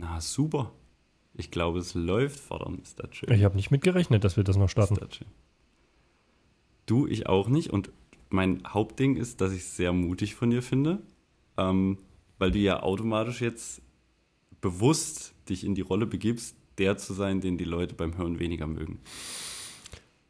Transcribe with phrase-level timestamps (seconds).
[0.00, 0.72] Na, super.
[1.34, 3.10] Ich glaube, es läuft, Vater Mr.
[3.10, 3.30] Chill.
[3.32, 4.94] Ich habe nicht mit gerechnet, dass wir das noch starten.
[4.94, 5.08] Mr.
[5.10, 5.26] Chill.
[6.86, 7.70] Du, ich auch nicht.
[7.70, 7.90] Und
[8.30, 11.02] mein Hauptding ist, dass ich es sehr mutig von dir finde,
[11.58, 11.98] ähm,
[12.38, 13.82] weil du ja automatisch jetzt
[14.62, 18.66] bewusst dich in die Rolle begibst, der zu sein, den die Leute beim Hören weniger
[18.66, 19.00] mögen.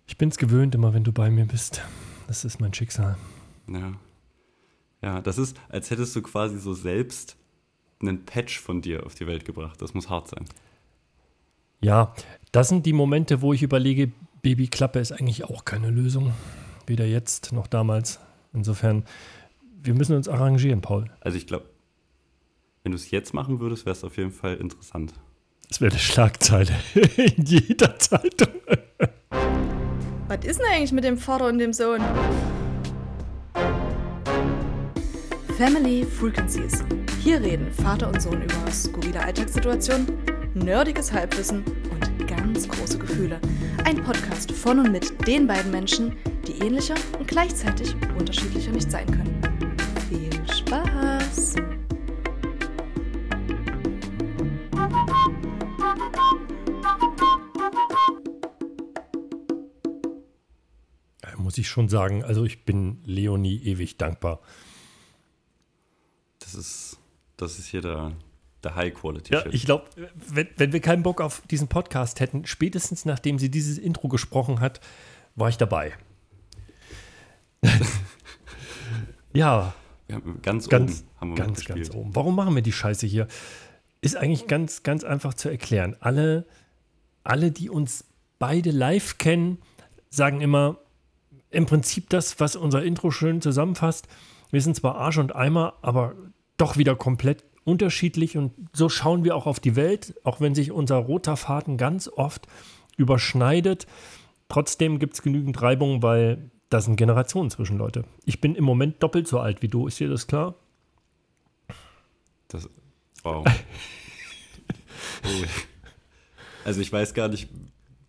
[0.08, 1.80] Ich bin es gewöhnt, immer wenn du bei mir bist.
[2.26, 3.16] Das ist mein Schicksal.
[3.68, 3.92] Ja.
[5.00, 7.36] Ja, das ist, als hättest du quasi so selbst
[8.00, 9.80] einen Patch von dir auf die Welt gebracht.
[9.82, 10.44] Das muss hart sein.
[11.80, 12.14] Ja,
[12.52, 14.10] das sind die Momente, wo ich überlege,
[14.42, 16.32] Babyklappe ist eigentlich auch keine Lösung.
[16.86, 18.20] Weder jetzt noch damals.
[18.52, 19.04] Insofern,
[19.82, 21.10] wir müssen uns arrangieren, Paul.
[21.20, 21.66] Also ich glaube,
[22.82, 25.14] wenn du es jetzt machen würdest, wäre es auf jeden Fall interessant.
[25.68, 26.74] Das wäre eine Schlagzeile
[27.16, 28.48] in jeder Zeitung.
[30.28, 32.00] Was ist denn eigentlich mit dem Vater und dem Sohn?
[35.60, 36.82] Family Frequencies.
[37.22, 40.06] Hier reden Vater und Sohn über skurrile Alltagssituationen,
[40.54, 43.38] nerdiges Halbwissen und ganz große Gefühle.
[43.84, 46.16] Ein Podcast von und mit den beiden Menschen,
[46.48, 49.38] die ähnlicher und gleichzeitig unterschiedlicher nicht sein können.
[50.08, 51.56] Viel Spaß!
[61.36, 64.40] Muss ich schon sagen, also ich bin Leonie ewig dankbar.
[66.52, 66.98] Das ist,
[67.36, 68.12] das ist hier der,
[68.64, 69.32] der High-Quality.
[69.32, 69.84] Ja, ich glaube,
[70.28, 74.60] wenn, wenn wir keinen Bock auf diesen Podcast hätten, spätestens nachdem sie dieses Intro gesprochen
[74.60, 74.80] hat,
[75.36, 75.92] war ich dabei.
[79.32, 79.74] ja.
[80.42, 82.16] Ganz, ganz oben haben wir ganz, ganz oben.
[82.16, 83.28] Warum machen wir die Scheiße hier?
[84.00, 85.96] Ist eigentlich ganz, ganz einfach zu erklären.
[86.00, 86.46] Alle,
[87.22, 88.06] alle, die uns
[88.40, 89.58] beide live kennen,
[90.08, 90.78] sagen immer
[91.50, 94.08] im Prinzip das, was unser Intro schön zusammenfasst.
[94.50, 96.14] Wir sind zwar Arsch und Eimer, aber
[96.60, 100.72] doch wieder komplett unterschiedlich und so schauen wir auch auf die Welt, auch wenn sich
[100.72, 102.46] unser roter Faden ganz oft
[102.96, 103.86] überschneidet.
[104.48, 108.04] Trotzdem gibt es genügend Reibung, weil da sind Generationen zwischen Leute.
[108.24, 110.54] Ich bin im Moment doppelt so alt wie du, ist dir das klar?
[112.48, 112.68] Das,
[113.22, 113.46] wow.
[115.24, 115.44] oh.
[116.64, 117.48] Also ich weiß gar nicht,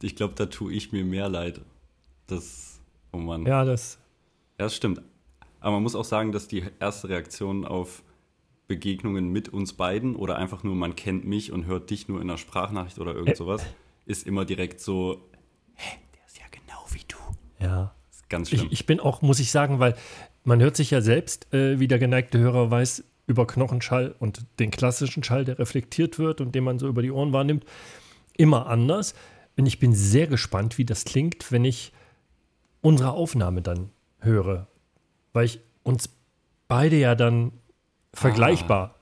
[0.02, 1.62] ich glaube, da tue ich mir mehr leid.
[2.28, 2.80] Das,
[3.12, 3.46] oh Mann.
[3.46, 4.00] Ja, das.
[4.58, 5.02] Ja, das stimmt.
[5.60, 8.04] Aber man muss auch sagen, dass die erste Reaktion auf
[8.72, 12.30] Begegnungen mit uns beiden oder einfach nur, man kennt mich und hört dich nur in
[12.30, 13.66] einer Sprachnachricht oder irgend Ä- sowas,
[14.06, 15.28] ist immer direkt so,
[15.76, 17.18] hä, der ist ja genau wie du.
[17.60, 17.94] Ja.
[18.10, 18.68] Ist ganz schlimm.
[18.68, 19.96] Ich, ich bin auch, muss ich sagen, weil
[20.46, 24.72] man hört sich ja selbst, äh, wie der geneigte Hörer weiß, über Knochenschall und den
[24.72, 27.66] klassischen Schall, der reflektiert wird und den man so über die Ohren wahrnimmt,
[28.38, 29.16] immer anders.
[29.58, 31.92] Und ich bin sehr gespannt, wie das klingt, wenn ich
[32.80, 33.90] unsere Aufnahme dann
[34.20, 34.68] höre.
[35.34, 36.10] Weil ich uns
[36.70, 37.52] beide ja dann
[38.14, 38.96] vergleichbar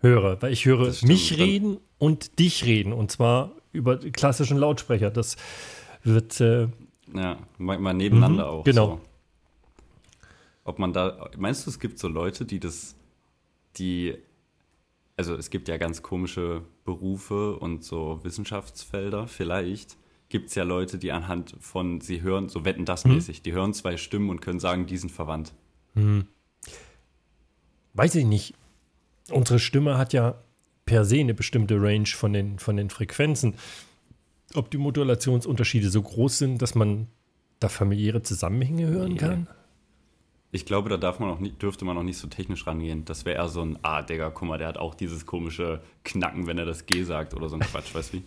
[0.00, 0.40] höre.
[0.42, 2.92] Weil ich höre mich reden und dich reden.
[2.92, 5.10] Und zwar über klassischen Lautsprecher.
[5.10, 5.36] Das
[6.02, 6.40] wird.
[6.40, 6.68] Äh,
[7.14, 8.64] ja, mal, mal nebeneinander Mhm, auch.
[8.64, 8.86] genau.
[8.86, 9.00] So.
[10.64, 12.94] Ob man da, meinst du, es gibt so Leute, die das,
[13.76, 14.16] die,
[15.16, 19.96] also es gibt ja ganz komische Berufe und so Wissenschaftsfelder, vielleicht
[20.28, 23.14] gibt es ja Leute, die anhand von, sie hören, so wetten das Mhm.
[23.14, 25.52] mäßig, die hören zwei Stimmen und können sagen, die sind verwandt.
[27.94, 28.54] Weiß ich nicht.
[29.30, 30.36] Unsere Stimme hat ja
[30.84, 33.54] per se eine bestimmte Range von den, von den Frequenzen.
[34.54, 37.06] Ob die Modulationsunterschiede so groß sind, dass man
[37.60, 39.46] da familiäre Zusammenhänge hören kann?
[40.54, 43.06] Ich glaube, da darf man auch nicht, dürfte man auch nicht so technisch rangehen.
[43.06, 46.46] Das wäre eher so ein, ah, Digga, guck mal, der hat auch dieses komische Knacken,
[46.46, 48.24] wenn er das G sagt oder so ein Quatsch, weißt du wie?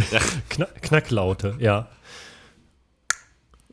[0.48, 1.90] Kna Knacklaute, ja.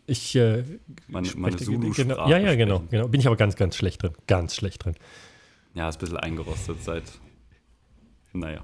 [0.07, 0.63] Ich äh,
[1.07, 2.07] Meine, meine Zulu-Sprache.
[2.07, 3.07] genau, Ja, ja, genau, genau.
[3.07, 4.13] Bin ich aber ganz, ganz schlecht drin.
[4.27, 4.95] Ganz schlecht drin.
[5.73, 7.03] Ja, ist ein bisschen eingerostet seit,
[8.33, 8.63] naja,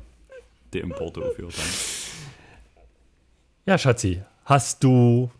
[0.73, 1.53] der Importe haben.
[3.65, 5.31] Ja, Schatzi, hast du,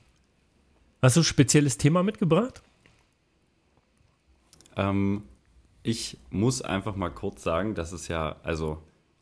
[1.02, 2.62] hast du ein spezielles Thema mitgebracht?
[4.76, 5.24] Ähm,
[5.84, 8.82] ich muss einfach mal kurz sagen, dass es ja, also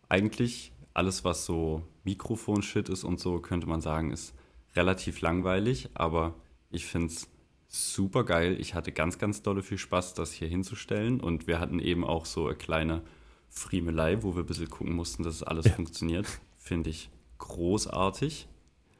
[0.09, 4.33] eigentlich alles, was so Mikrofon-Shit ist und so, könnte man sagen, ist
[4.75, 6.33] relativ langweilig, aber
[6.75, 7.27] ich finde es
[7.67, 8.57] super geil.
[8.59, 12.25] Ich hatte ganz, ganz dolle viel Spaß, das hier hinzustellen und wir hatten eben auch
[12.25, 13.01] so eine kleine
[13.49, 16.27] Friemelei, wo wir ein bisschen gucken mussten, dass es alles funktioniert.
[16.57, 18.47] Finde ich großartig.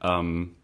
[0.00, 0.54] Ähm,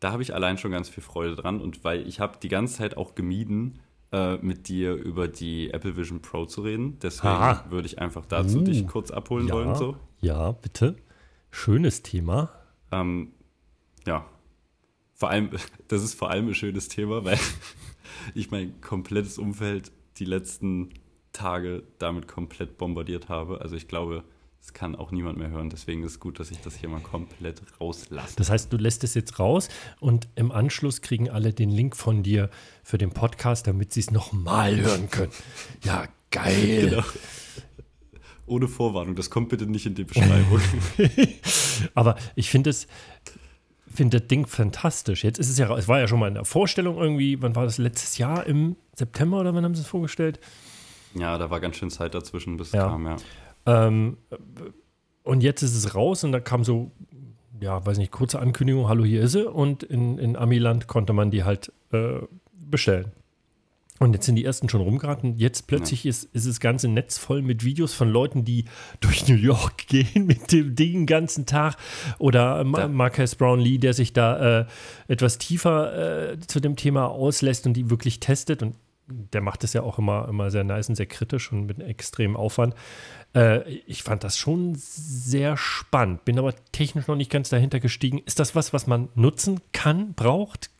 [0.00, 2.76] da habe ich allein schon ganz viel Freude dran und weil ich habe die ganze
[2.76, 3.80] Zeit auch gemieden,
[4.12, 6.98] äh, mit dir über die Apple Vision Pro zu reden.
[7.00, 7.64] Deswegen Aha.
[7.70, 9.74] würde ich einfach dazu Uh, dich kurz abholen wollen.
[9.74, 9.96] So.
[10.20, 10.96] ja, bitte.
[11.50, 12.50] Schönes Thema.
[12.92, 13.32] Ähm,
[14.06, 14.26] ja,
[15.16, 15.50] vor allem,
[15.88, 17.38] das ist vor allem ein schönes Thema, weil
[18.34, 20.90] ich mein komplettes Umfeld die letzten
[21.32, 23.60] Tage damit komplett bombardiert habe.
[23.60, 24.24] Also ich glaube,
[24.60, 25.70] Das kann auch niemand mehr hören.
[25.70, 28.34] Deswegen ist es gut, dass ich das hier mal komplett rauslasse.
[28.36, 29.68] Das heißt, du lässt es jetzt raus
[30.00, 32.50] und im Anschluss kriegen alle den Link von dir
[32.82, 35.30] für den Podcast, damit sie es nochmal hören können.
[35.84, 36.90] Ja, geil.
[36.90, 37.04] Genau.
[38.46, 40.60] Ohne Vorwarnung, das kommt bitte nicht in die Beschreibung.
[41.94, 42.86] Aber ich finde es,
[43.96, 45.24] finde das Ding fantastisch.
[45.24, 47.64] Jetzt ist es ja, es war ja schon mal in der Vorstellung irgendwie, wann war
[47.64, 50.40] das letztes Jahr im September oder wann haben sie es vorgestellt?
[51.14, 52.86] Ja, da war ganz schön Zeit dazwischen, bis ja.
[52.86, 53.16] es kam, ja.
[53.66, 54.16] Ähm,
[55.22, 56.92] und jetzt ist es raus und da kam so,
[57.60, 59.48] ja, weiß nicht, kurze Ankündigung, hallo, hier ist sie.
[59.48, 62.20] Und in, in Amiland konnte man die halt äh,
[62.52, 63.12] bestellen.
[63.98, 65.36] Und jetzt sind die ersten schon rumgeraten.
[65.36, 66.10] Jetzt plötzlich ja.
[66.10, 68.66] ist, ist das ganze Netz voll mit Videos von Leuten, die
[69.00, 71.76] durch New York gehen mit dem Ding den ganzen Tag.
[72.18, 72.88] Oder ja.
[72.88, 74.66] Marcus Brownlee, der sich da äh,
[75.08, 78.62] etwas tiefer äh, zu dem Thema auslässt und die wirklich testet.
[78.62, 78.74] Und
[79.08, 82.36] der macht das ja auch immer, immer sehr nice und sehr kritisch und mit extremem
[82.36, 82.74] Aufwand.
[83.34, 88.18] Äh, ich fand das schon sehr spannend, bin aber technisch noch nicht ganz dahinter gestiegen.
[88.24, 90.70] Ist das was, was man nutzen kann, braucht,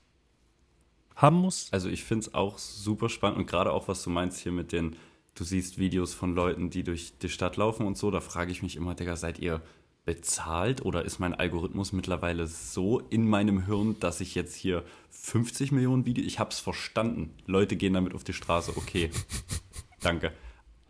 [1.17, 1.69] haben muss?
[1.73, 4.71] Also ich finde es auch super spannend und gerade auch, was du meinst hier mit
[4.73, 4.97] den,
[5.35, 8.63] du siehst Videos von Leuten, die durch die Stadt laufen und so, da frage ich
[8.63, 9.63] mich immer, Digga, seid ihr
[10.05, 15.73] bezahlt oder ist mein Algorithmus mittlerweile so in meinem Hirn, dass ich jetzt hier 50
[15.73, 19.11] Millionen Videos, ich habe es verstanden, Leute gehen damit auf die Straße, okay,
[20.01, 20.33] danke.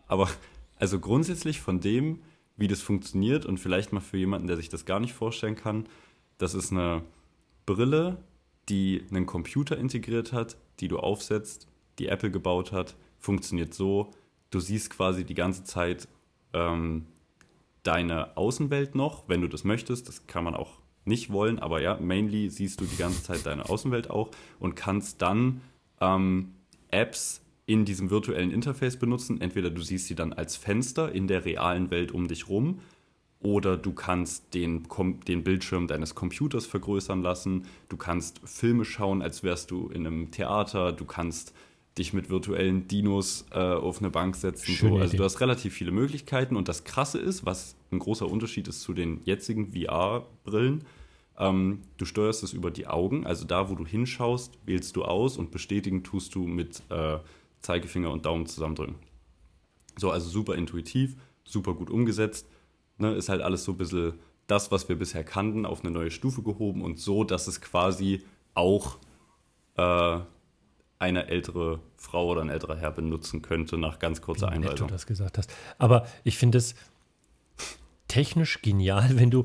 [0.07, 0.29] Aber
[0.77, 2.21] also grundsätzlich von dem,
[2.57, 5.87] wie das funktioniert und vielleicht mal für jemanden, der sich das gar nicht vorstellen kann,
[6.37, 7.01] das ist eine
[7.65, 8.17] Brille,
[8.69, 11.67] die einen Computer integriert hat, die du aufsetzt,
[11.99, 14.11] die Apple gebaut hat, funktioniert so,
[14.51, 16.07] du siehst quasi die ganze Zeit
[16.53, 17.07] ähm,
[17.83, 21.97] deine Außenwelt noch, wenn du das möchtest, das kann man auch nicht wollen, aber ja,
[21.99, 24.29] mainly siehst du die ganze Zeit deine Außenwelt auch
[24.59, 25.61] und kannst dann
[26.01, 26.53] ähm,
[26.91, 29.41] Apps in diesem virtuellen Interface benutzen.
[29.41, 32.79] Entweder du siehst sie dann als Fenster in der realen Welt um dich rum
[33.39, 34.87] oder du kannst den,
[35.27, 37.65] den Bildschirm deines Computers vergrößern lassen.
[37.89, 40.91] Du kannst Filme schauen, als wärst du in einem Theater.
[40.91, 41.53] Du kannst
[41.97, 44.75] dich mit virtuellen Dinos äh, auf eine Bank setzen.
[44.75, 44.97] So.
[44.97, 46.55] Also du hast relativ viele Möglichkeiten.
[46.55, 50.83] Und das Krasse ist, was ein großer Unterschied ist zu den jetzigen VR-Brillen,
[51.39, 53.25] ähm, du steuerst es über die Augen.
[53.25, 57.19] Also da, wo du hinschaust, wählst du aus und bestätigen tust du mit äh,
[57.61, 58.95] Zeigefinger und Daumen zusammendrücken.
[59.97, 62.47] So, also super intuitiv, super gut umgesetzt.
[62.97, 64.13] Ne, ist halt alles so ein bisschen
[64.47, 68.23] das, was wir bisher kannten, auf eine neue Stufe gehoben und so, dass es quasi
[68.53, 68.97] auch
[69.75, 70.19] äh,
[70.99, 74.87] eine ältere Frau oder ein älterer Herr benutzen könnte nach ganz kurzer Einleitung.
[74.87, 75.53] Nett du das gesagt hast.
[75.77, 76.75] Aber ich finde es
[78.07, 79.43] technisch genial, wenn du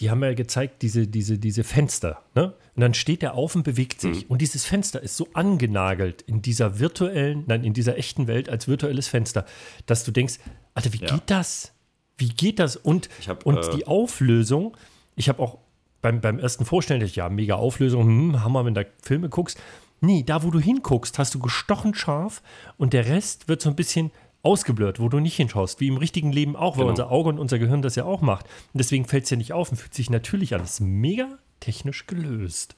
[0.00, 2.24] die haben ja gezeigt, diese, diese, diese Fenster.
[2.34, 2.54] Ne?
[2.74, 4.24] Und dann steht der auf und bewegt sich.
[4.24, 4.30] Mhm.
[4.30, 8.66] Und dieses Fenster ist so angenagelt in dieser virtuellen, nein, in dieser echten Welt als
[8.66, 9.46] virtuelles Fenster,
[9.86, 10.40] dass du denkst,
[10.74, 11.06] Alter, wie ja.
[11.06, 11.72] geht das?
[12.18, 12.76] Wie geht das?
[12.76, 14.76] Und, hab, und äh, die Auflösung,
[15.16, 15.58] ich habe auch
[16.00, 19.58] beim, beim ersten Vorstellen, ja, mega Auflösung, hm, Hammer, wenn du Filme guckst.
[20.00, 22.42] Nee, da wo du hinguckst, hast du gestochen scharf
[22.76, 24.10] und der Rest wird so ein bisschen
[24.42, 26.90] ausgeblurrt, wo du nicht hinschaust, wie im richtigen Leben auch, weil genau.
[26.90, 28.46] unser Auge und unser Gehirn das ja auch macht.
[28.46, 32.74] Und deswegen fällt es ja nicht auf und fühlt sich natürlich alles mega technisch gelöst.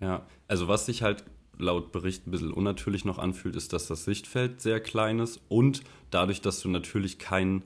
[0.00, 1.24] Ja, also was sich halt
[1.58, 5.82] laut Bericht ein bisschen unnatürlich noch anfühlt, ist, dass das Sichtfeld sehr klein ist und
[6.10, 7.62] dadurch, dass du natürlich kein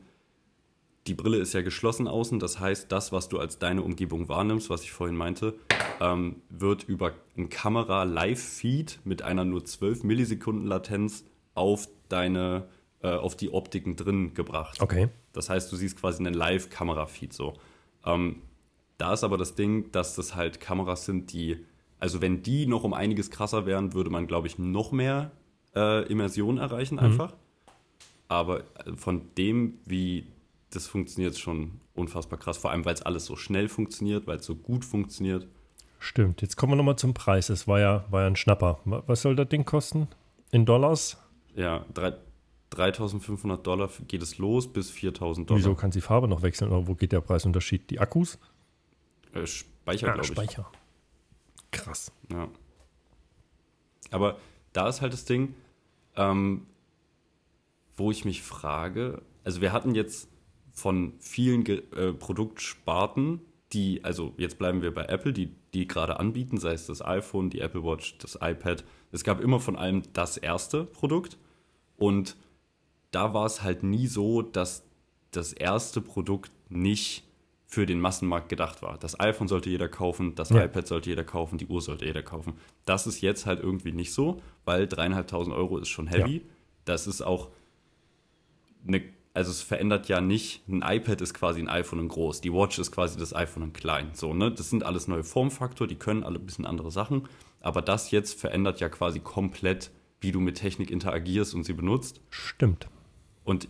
[1.07, 4.69] die Brille ist ja geschlossen außen, das heißt, das, was du als deine Umgebung wahrnimmst,
[4.71, 5.55] was ich vorhin meinte,
[6.01, 12.69] ähm, wird über ein Kamera-Live-Feed mit einer nur 12 Millisekunden Latenz auf deine,
[13.03, 14.81] äh, auf die Optiken drin gebracht.
[14.81, 15.09] Okay.
[15.33, 17.55] Das heißt, du siehst quasi einen Live-Kamera-Feed so.
[18.05, 18.43] Ähm,
[18.99, 21.65] da ist aber das Ding, dass das halt Kameras sind, die,
[22.01, 25.31] also wenn die noch um einiges krasser wären, würde man, glaube ich, noch mehr
[25.77, 27.01] äh, Immersion erreichen mhm.
[27.01, 27.35] einfach.
[28.27, 30.27] Aber äh, von dem, wie
[30.71, 32.57] das funktioniert, schon unfassbar krass.
[32.57, 35.47] Vor allem, weil es alles so schnell funktioniert, weil es so gut funktioniert.
[35.99, 36.41] Stimmt.
[36.41, 37.51] Jetzt kommen wir nochmal zum Preis.
[37.51, 38.79] Es war ja, war ja ein Schnapper.
[38.85, 40.09] Was soll das Ding kosten?
[40.51, 41.19] In Dollars?
[41.55, 41.85] Ja,
[42.71, 45.59] 3500 Dollar geht es los bis 4000 Dollar.
[45.59, 47.91] Wieso kann die Farbe noch wechseln oder wo geht der Preisunterschied?
[47.91, 48.39] Die Akkus?
[49.35, 50.33] Äh, Speicher, ah, glaube ich.
[50.33, 50.71] Speicher.
[51.71, 52.13] Krass.
[52.31, 52.49] Ja.
[54.11, 54.39] Aber
[54.73, 55.55] da ist halt das Ding,
[56.17, 56.67] ähm,
[57.97, 60.29] wo ich mich frage, also wir hatten jetzt
[60.73, 63.41] von vielen Ge äh, Produktsparten,
[63.73, 67.51] die, also jetzt bleiben wir bei Apple, die die gerade anbieten, sei es das iPhone,
[67.51, 68.85] die Apple Watch, das iPad.
[69.13, 71.39] Es gab immer von allem das erste Produkt
[71.97, 72.37] und
[73.11, 74.85] da war es halt nie so, dass
[75.31, 77.25] das erste Produkt nicht
[77.71, 78.99] für den Massenmarkt gedacht war.
[78.99, 80.65] Das iPhone sollte jeder kaufen, das ja.
[80.65, 82.55] iPad sollte jeder kaufen, die Uhr sollte jeder kaufen.
[82.85, 86.39] Das ist jetzt halt irgendwie nicht so, weil dreieinhalbtausend Euro ist schon heavy.
[86.39, 86.43] Ja.
[86.85, 87.51] Das ist auch
[88.87, 92.53] eine also es verändert ja nicht, ein iPad ist quasi ein iPhone in groß, die
[92.53, 94.11] Watch ist quasi das iPhone in klein.
[94.13, 94.51] So, ne?
[94.51, 97.29] Das sind alles neue Formfaktor, die können alle ein bisschen andere Sachen.
[97.61, 102.21] Aber das jetzt verändert ja quasi komplett, wie du mit Technik interagierst und sie benutzt.
[102.31, 102.89] Stimmt.
[103.45, 103.69] Und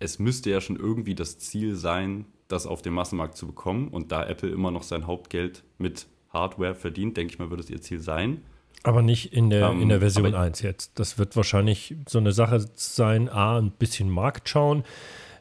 [0.00, 3.88] es müsste ja schon irgendwie das Ziel sein, das auf dem Massenmarkt zu bekommen.
[3.88, 7.70] Und da Apple immer noch sein Hauptgeld mit Hardware verdient, denke ich mal, würde es
[7.70, 8.42] ihr Ziel sein.
[8.82, 10.98] Aber nicht in der, Ähm, in der Version aber- 1 jetzt.
[10.98, 14.84] Das wird wahrscheinlich so eine Sache sein, A, ein bisschen Markt schauen,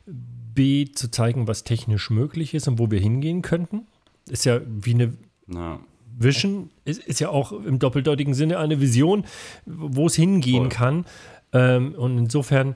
[0.07, 3.85] B, zu zeigen, was technisch möglich ist und wo wir hingehen könnten.
[4.29, 5.13] Ist ja wie eine
[5.47, 5.79] Na,
[6.17, 9.25] Vision, ist, ist ja auch im doppeldeutigen Sinne eine Vision,
[9.65, 10.69] wo es hingehen Voll.
[10.69, 11.05] kann.
[11.51, 12.75] Ähm, und insofern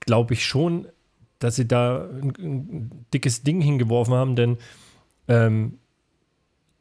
[0.00, 0.86] glaube ich schon,
[1.38, 4.58] dass sie da ein, ein dickes Ding hingeworfen haben, denn
[5.28, 5.78] ähm,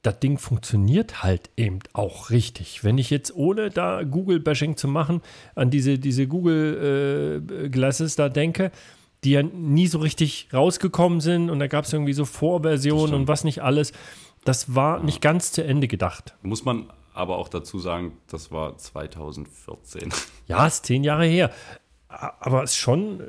[0.06, 2.84] das Ding funktioniert halt eben auch richtig.
[2.84, 5.22] Wenn ich jetzt ohne da Google-Bashing zu machen
[5.56, 8.72] an diese, diese Google-Glasses da denke,
[9.24, 13.28] die ja nie so richtig rausgekommen sind und da gab es irgendwie so Vorversionen und
[13.28, 13.94] was nicht alles.
[14.44, 16.36] Das war nicht ganz zu Ende gedacht.
[16.44, 20.10] muss man aber auch dazu sagen, das war 2014.
[20.48, 21.50] Ja, ist zehn Jahre her.
[22.16, 23.24] Aber es ist schon, äh,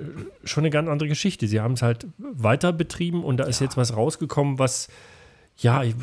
[0.46, 1.46] schon eine ganz andere Geschichte.
[1.46, 4.88] Sie haben es halt weiter betrieben und da ist jetzt was rausgekommen, was,
[5.56, 5.94] ja, ich,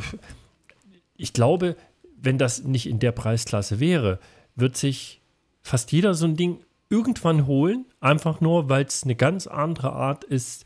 [1.16, 1.76] ich glaube,
[2.22, 4.20] wenn das nicht in der Preisklasse wäre,
[4.56, 5.22] wird sich
[5.62, 6.60] fast jeder so ein Ding
[6.90, 10.66] irgendwann holen, einfach nur, weil es eine ganz andere Art ist,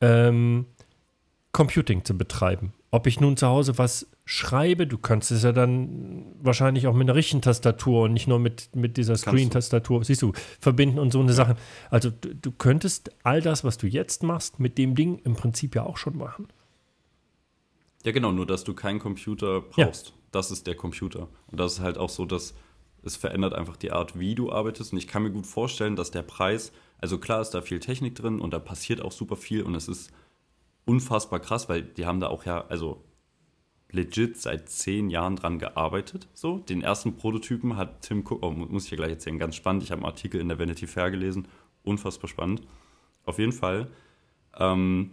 [0.00, 0.66] ähm,
[1.52, 2.74] Computing zu betreiben.
[2.94, 7.08] Ob ich nun zu Hause was schreibe, du kannst es ja dann wahrscheinlich auch mit
[7.08, 9.16] einer richtigen Tastatur und nicht nur mit, mit dieser.
[9.16, 11.56] Screen-Tastatur, siehst du, verbinden und so eine Sachen.
[11.90, 15.74] Also du, du könntest all das, was du jetzt machst, mit dem Ding im Prinzip
[15.74, 16.46] ja auch schon machen.
[18.04, 19.86] Ja, genau, nur dass du keinen Computer Ja.
[19.86, 20.14] brauchst.
[20.30, 21.26] Das ist der Computer.
[21.48, 22.54] Und das ist halt auch so, dass
[23.02, 24.92] es verändert einfach die Art, wie du arbeitest.
[24.92, 26.70] Und ich kann mir gut vorstellen, dass der Preis,
[27.00, 29.88] also klar ist da viel Technik drin und da passiert auch super viel und es
[29.88, 30.12] ist
[30.84, 33.02] unfassbar krass, weil die haben da auch ja, also
[33.90, 36.28] legit seit zehn Jahren dran gearbeitet.
[36.34, 39.54] So, den ersten Prototypen hat Tim Cook, oh, mu- muss ich ja gleich erzählen, ganz
[39.54, 39.82] spannend.
[39.82, 41.46] Ich habe einen Artikel in der Vanity Fair gelesen,
[41.84, 42.62] unfassbar spannend.
[43.24, 43.88] Auf jeden Fall
[44.58, 45.12] ähm,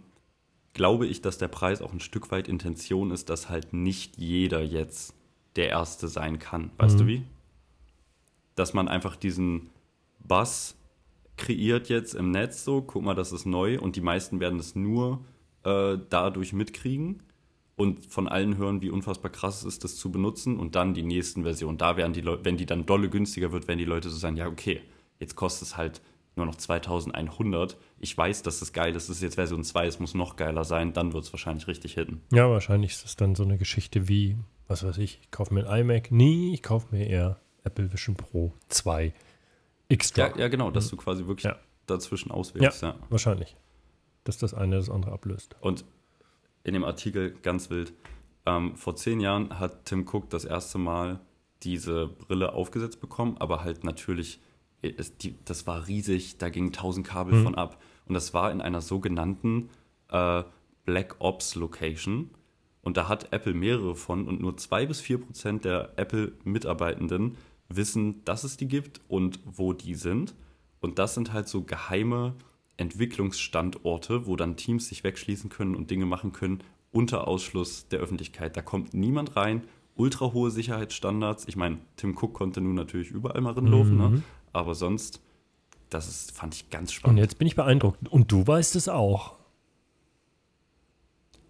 [0.72, 4.62] glaube ich, dass der Preis auch ein Stück weit Intention ist, dass halt nicht jeder
[4.62, 5.14] jetzt
[5.56, 6.70] der Erste sein kann.
[6.78, 7.24] Weißt du wie?
[8.54, 9.70] Dass man einfach diesen
[10.18, 10.76] Bass
[11.36, 14.74] kreiert jetzt im Netz so, guck mal, das ist neu und die meisten werden es
[14.74, 15.24] nur
[15.64, 17.22] äh, dadurch mitkriegen
[17.76, 21.02] und von allen hören, wie unfassbar krass es ist, das zu benutzen und dann die
[21.02, 21.78] nächsten Versionen.
[21.78, 24.36] Da werden die Leute, wenn die dann dolle günstiger wird, werden die Leute so sagen,
[24.36, 24.80] ja okay,
[25.18, 26.00] jetzt kostet es halt
[26.36, 27.76] nur noch 2100.
[27.98, 30.64] Ich weiß, dass es geil ist, es ist jetzt Version 2, es muss noch geiler
[30.64, 32.22] sein, dann wird es wahrscheinlich richtig hitten.
[32.32, 34.36] Ja, wahrscheinlich ist das dann so eine Geschichte wie,
[34.68, 36.10] was weiß ich, ich kaufe mir ein iMac.
[36.10, 39.12] Nee, ich kaufe mir eher Apple Vision Pro 2
[39.88, 40.28] extra.
[40.28, 41.56] Ja, ja genau, dass du quasi wirklich Ja.
[41.86, 42.82] dazwischen auswählst.
[42.82, 42.94] Ja.
[43.10, 43.56] Wahrscheinlich.
[44.24, 45.56] Dass das eine das andere ablöst.
[45.60, 45.84] Und
[46.64, 47.92] in dem Artikel ganz wild,
[48.46, 51.20] ähm, vor zehn Jahren hat Tim Cook das erste Mal
[51.62, 54.40] diese Brille aufgesetzt bekommen, aber halt natürlich,
[54.82, 57.44] äh, es, die, das war riesig, da gingen tausend Kabel Mhm.
[57.44, 57.80] von ab.
[58.06, 59.70] Und das war in einer sogenannten
[60.08, 60.42] äh,
[60.84, 62.30] Black Ops Location.
[62.82, 67.36] Und da hat Apple mehrere von und nur zwei bis vier Prozent der Apple-Mitarbeitenden
[67.68, 70.34] wissen, dass es die gibt und wo die sind.
[70.80, 72.34] Und das sind halt so geheime
[72.76, 78.56] Entwicklungsstandorte, wo dann Teams sich wegschließen können und Dinge machen können unter Ausschluss der Öffentlichkeit.
[78.56, 79.62] Da kommt niemand rein.
[79.94, 81.46] Ultra hohe Sicherheitsstandards.
[81.48, 84.22] Ich meine, Tim Cook konnte nun natürlich überall mal rinlaufen, ne?
[84.52, 85.20] aber sonst,
[85.90, 87.18] das ist, fand ich ganz Und spannend.
[87.20, 88.08] jetzt bin ich beeindruckt.
[88.08, 89.34] Und du weißt es auch.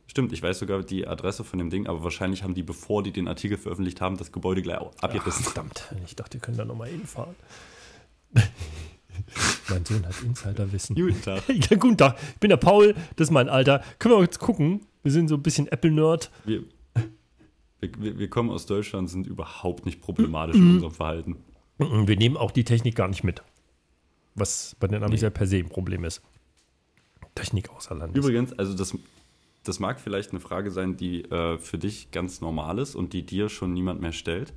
[0.08, 3.12] Stimmt, ich weiß sogar die Adresse von dem Ding, aber wahrscheinlich haben die, bevor die
[3.12, 5.44] den Artikel veröffentlicht haben, das Gebäude gleich au- Ach, abgerissen.
[5.44, 7.34] verdammt, ich dachte, wir können da nochmal hinfahren.
[9.72, 10.96] mein Sohn hat Insiderwissen.
[10.96, 11.42] Guten Tag.
[11.48, 13.82] Ja, guten Tag, ich bin der Paul, das ist mein Alter.
[13.98, 14.86] Können wir jetzt gucken?
[15.02, 16.30] Wir sind so ein bisschen Apple-Nerd.
[16.44, 16.62] Wir,
[17.80, 21.36] wir, wir kommen aus Deutschland, sind überhaupt nicht problematisch in unserem Verhalten.
[21.78, 23.42] Wir nehmen auch die Technik gar nicht mit.
[24.34, 25.26] Was bei den Amis Nee.
[25.26, 26.22] ja per se ein Problem ist.
[27.34, 28.16] Technik außer Landes.
[28.24, 28.96] Übrigens, also das,
[29.64, 33.26] das mag vielleicht eine Frage sein, die äh, für dich ganz normal ist und die
[33.26, 34.52] dir schon niemand mehr stellt.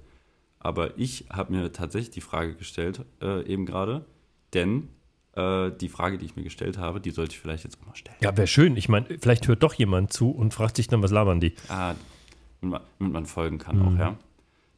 [0.59, 4.05] Aber ich habe mir tatsächlich die Frage gestellt, äh, eben gerade.
[4.53, 4.89] Denn
[5.35, 7.95] äh, die Frage, die ich mir gestellt habe, die sollte ich vielleicht jetzt auch mal
[7.95, 8.17] stellen.
[8.21, 8.77] Ja, wäre schön.
[8.77, 11.53] Ich meine, vielleicht hört doch jemand zu und fragt sich dann, was labern die?
[11.67, 11.95] Ah,
[12.61, 14.17] damit man, folgen kann auch, ja.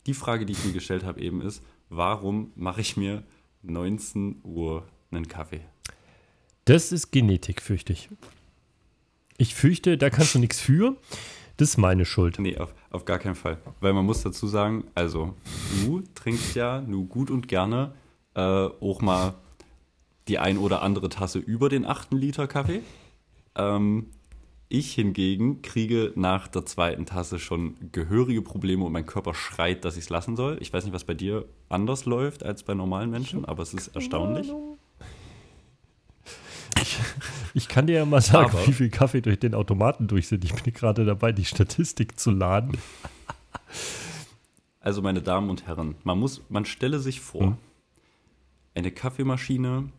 [0.06, 3.24] Die Frage, die ich mir gestellt habe, eben ist, warum mache ich mir
[3.64, 5.62] 19 Uhr einen Kaffee?
[6.66, 8.10] Das ist Genetik, fürchte ich.
[9.38, 10.98] Ich fürchte, da kannst du nichts für.
[11.58, 12.40] Das ist meine Schuld.
[12.40, 13.58] Nee, auf, auf gar keinen Fall.
[13.80, 15.36] Weil man muss dazu sagen, also
[15.84, 17.94] du trinkst ja nur gut und gerne
[18.36, 19.36] äh, auch mal
[20.28, 22.82] die ein oder andere Tasse über den achten Liter Kaffee.
[23.56, 24.08] Ähm,
[24.70, 29.96] ich hingegen kriege nach der zweiten Tasse schon gehörige Probleme und mein Körper schreit, dass
[29.96, 30.58] ich es lassen soll.
[30.60, 33.88] Ich weiß nicht, was bei dir anders läuft als bei normalen Menschen, aber es ist
[33.96, 34.52] erstaunlich.
[36.82, 36.98] Ich,
[37.54, 40.44] ich kann dir ja mal sagen, Aber- wie viel Kaffee durch den Automaten durch sind.
[40.44, 42.78] Ich bin gerade dabei, die Statistik zu laden.
[44.82, 47.58] Also, meine Damen und Herren, man muss, man stelle sich vor, Hm.
[48.76, 49.90] eine Kaffeemaschine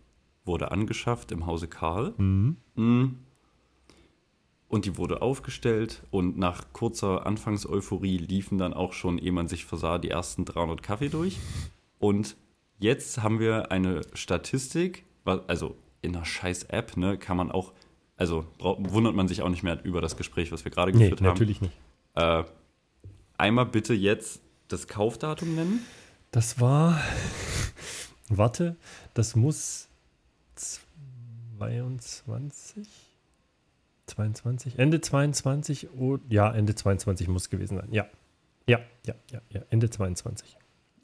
[0.48, 2.14] wurde angeschafft im Hause Karl.
[2.16, 2.56] Mhm.
[2.74, 3.04] Mm.
[4.66, 9.64] Und die wurde aufgestellt und nach kurzer Anfangseuphorie liefen dann auch schon, ehe man sich
[9.64, 11.38] versah, die ersten 300 Kaffee durch.
[11.98, 12.36] Und
[12.78, 17.72] jetzt haben wir eine Statistik, also in einer scheiß App, ne, kann man auch,
[18.16, 21.20] also wundert man sich auch nicht mehr über das Gespräch, was wir gerade Nee, geführt
[21.20, 21.28] haben.
[21.28, 21.74] natürlich nicht.
[22.14, 22.44] Äh,
[23.38, 25.80] einmal bitte jetzt das Kaufdatum nennen.
[26.30, 27.00] Das war,
[28.28, 28.76] warte,
[29.14, 29.87] das muss
[31.58, 32.88] 22,
[34.06, 37.88] 22, Ende 22, oh, ja, Ende 22 muss gewesen sein.
[37.90, 38.06] Ja,
[38.66, 40.56] ja, ja, ja, ja, Ende 22.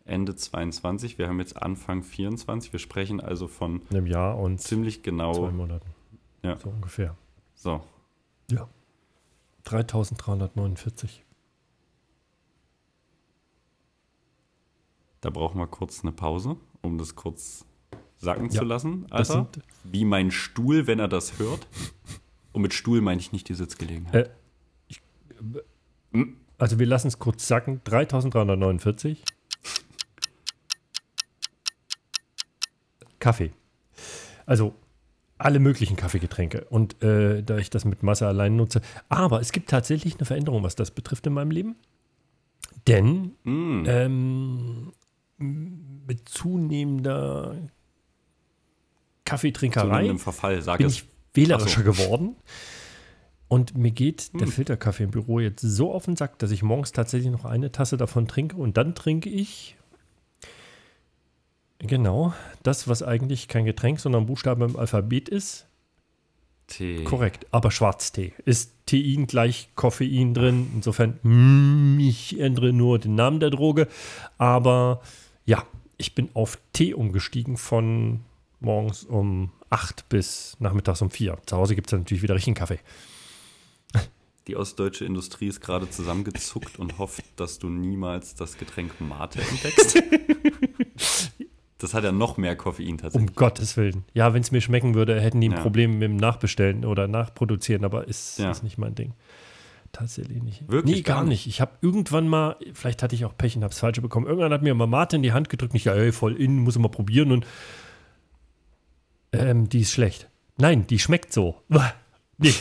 [0.04, 4.61] Ende 22, wir haben jetzt Anfang 24, wir sprechen also von In einem Jahr und
[4.61, 5.88] ziemlich zwei genau, Monaten.
[6.42, 6.56] Ja.
[6.58, 7.16] So ungefähr.
[7.54, 7.82] so,
[8.50, 8.68] Ja.
[9.64, 11.25] 3349.
[15.23, 17.64] da brauchen wir kurz eine Pause, um das kurz
[18.18, 19.49] sacken Ja, zu lassen, Alter.
[19.85, 21.66] Wie mein Stuhl, wenn er das hört.
[22.52, 24.28] Und mit Stuhl meine ich nicht die Sitzgelegenheit.
[24.28, 24.30] äh,
[24.88, 25.00] ich,
[26.12, 26.25] äh,
[26.59, 27.80] also wir lassen es kurz sacken.
[27.85, 29.23] 3349.
[33.18, 33.50] Kaffee.
[34.47, 34.75] Also
[35.38, 36.64] alle möglichen Kaffeegetränke.
[36.71, 38.80] Und äh, da ich das mit Masse allein nutze.
[39.09, 41.76] Aber es gibt tatsächlich eine Veränderung, was das betrifft in meinem Leben.
[42.87, 44.92] Denn Mm, ähm,
[45.38, 47.56] mit zunehmender
[49.24, 50.94] Kaffeetrinkerei zunehmendem Verfall, sag bin es.
[50.96, 52.36] ich wählerischer Ach geworden.
[53.48, 54.52] Und mir geht der Hm.
[54.52, 57.96] Filterkaffee im Büro jetzt so auf den Sack, dass ich morgens tatsächlich noch eine Tasse
[57.96, 59.76] davon trinke und dann trinke ich
[61.78, 62.32] genau
[62.62, 65.66] das, was eigentlich kein Getränk, sondern Buchstabe im Alphabet ist.
[66.66, 67.04] Tee.
[67.04, 68.32] Korrekt, aber Schwarztee.
[68.46, 70.70] Ist Tein gleich Koffein drin?
[70.74, 73.87] Insofern, mm, ich ändere nur den Namen der Droge.
[74.38, 75.02] Aber
[75.44, 75.62] ja,
[75.98, 78.20] ich bin auf Tee umgestiegen von
[78.64, 81.38] morgens um 8 bis nachmittags um 4.
[81.46, 82.79] Zu Hause gibt es natürlich wieder richtigen Kaffee.
[84.46, 90.03] Die ostdeutsche Industrie ist gerade zusammengezuckt und hofft, dass du niemals das Getränk Mate entdeckst.
[91.79, 93.29] Das hat ja noch mehr Koffein tatsächlich.
[93.31, 94.05] Um Gottes Willen.
[94.14, 95.61] Ja, wenn es mir schmecken würde, hätten die ein Ja.
[95.61, 98.50] Problem mit dem Nachbestellen oder Nachproduzieren, aber ist, Ja.
[98.53, 99.12] ist nicht mein Ding.
[99.92, 100.66] Tatsächlich nicht.
[100.70, 101.46] Wirklich Nee, gar gar nicht.
[101.46, 104.27] Ich habe irgendwann mal, vielleicht hatte ich auch Pech und habe es falsch bekommen.
[104.27, 105.74] Irgendwann hat mir mal Mate in die Hand gedrückt.
[105.74, 107.33] Nicht, ja, ey, voll in, muss ich mal probieren.
[107.33, 107.44] Und
[109.38, 110.29] ähm, die ist schlecht.
[110.57, 111.61] Nein, die schmeckt so.
[112.38, 112.53] Nee,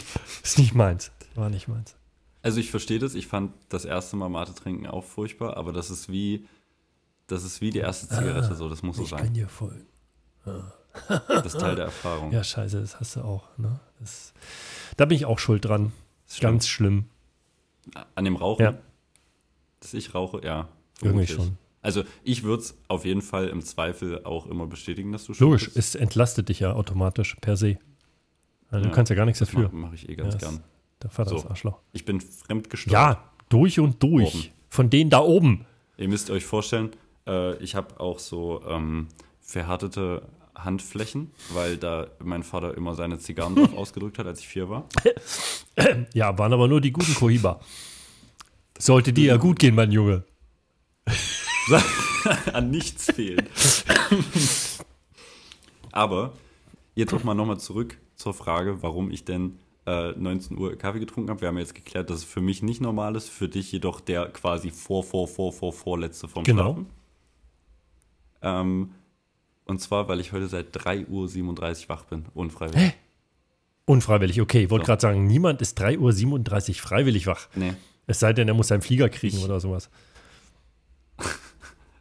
[0.44, 1.12] ist nicht meins.
[1.36, 1.96] War nicht meins.
[2.42, 5.90] Also ich verstehe das, ich fand das erste Mal Mate trinken auch furchtbar, aber das
[5.90, 6.46] ist wie,
[7.28, 9.34] das ist wie die erste Zigarette so, das muss so Ah, ich kann sein.
[9.34, 9.86] dir folgen.
[10.44, 12.32] Das ist Teil der Erfahrung.
[12.32, 13.48] Ja, scheiße, das hast du auch.
[13.58, 13.80] Ne?
[14.00, 14.34] Das,
[14.98, 15.92] da bin ich auch schuld dran.
[16.28, 16.52] ist schlimm.
[16.52, 17.06] Ganz schlimm.
[18.16, 18.78] An dem Rauchen, Ja.
[19.80, 20.68] dass ich rauche, ja.
[21.02, 21.58] Irgendwie schon.
[21.84, 25.41] Also ich würde es auf jeden Fall im Zweifel auch immer bestätigen, dass du schuld
[25.48, 25.78] Logisch, bist.
[25.78, 27.78] es entlastet dich ja automatisch per se.
[28.72, 29.63] Also Ja, Du kannst ja gar nichts dafür.
[29.63, 30.63] Mache mach ich eh ganz Ja, gern.
[31.04, 31.36] Der Vater So.
[31.36, 31.80] ist Arschloch.
[31.91, 32.93] Ich bin fremdgesteuert.
[32.93, 34.34] Ja, durch und durch.
[34.34, 34.43] Oben.
[34.69, 35.65] Von denen da oben.
[35.98, 36.91] Ihr müsst euch vorstellen,
[37.28, 39.10] äh, ich habe auch so ähm,
[39.41, 40.24] verhärtete
[40.56, 44.86] Handflächen, weil da mein Vater immer seine Zigarren drauf ausgedrückt hat, als ich vier war.
[46.13, 47.60] Ja, waren aber nur die guten Cohiba.
[48.80, 50.24] Sollte dir ja gut gehen, mein Junge.
[52.54, 53.47] An nichts fehlen.
[55.91, 56.34] Aber
[56.95, 61.30] jetzt auch mal nochmal zurück zur Frage, warum ich denn äh, 19 Uhr Kaffee getrunken
[61.30, 61.41] habe.
[61.41, 64.28] Wir haben jetzt geklärt, dass es für mich nicht normal ist, für dich jedoch der
[64.30, 66.63] quasi vor, vor, vor, vor, vorletzte vom Genau.
[66.73, 66.86] Schlafen.
[68.41, 68.91] Ähm,
[69.65, 72.82] und zwar, weil ich heute seit 3.37 Uhr wach bin, unfreiwillig.
[72.82, 72.93] Hä?
[73.86, 74.63] Unfreiwillig, okay.
[74.63, 74.88] Ich wollte So.
[74.91, 77.47] gerade sagen, niemand ist 3.37 Uhr freiwillig wach.
[77.56, 77.73] Nee,
[78.08, 79.89] Es sei denn, er muss seinen Flieger kriegen Ich- oder sowas.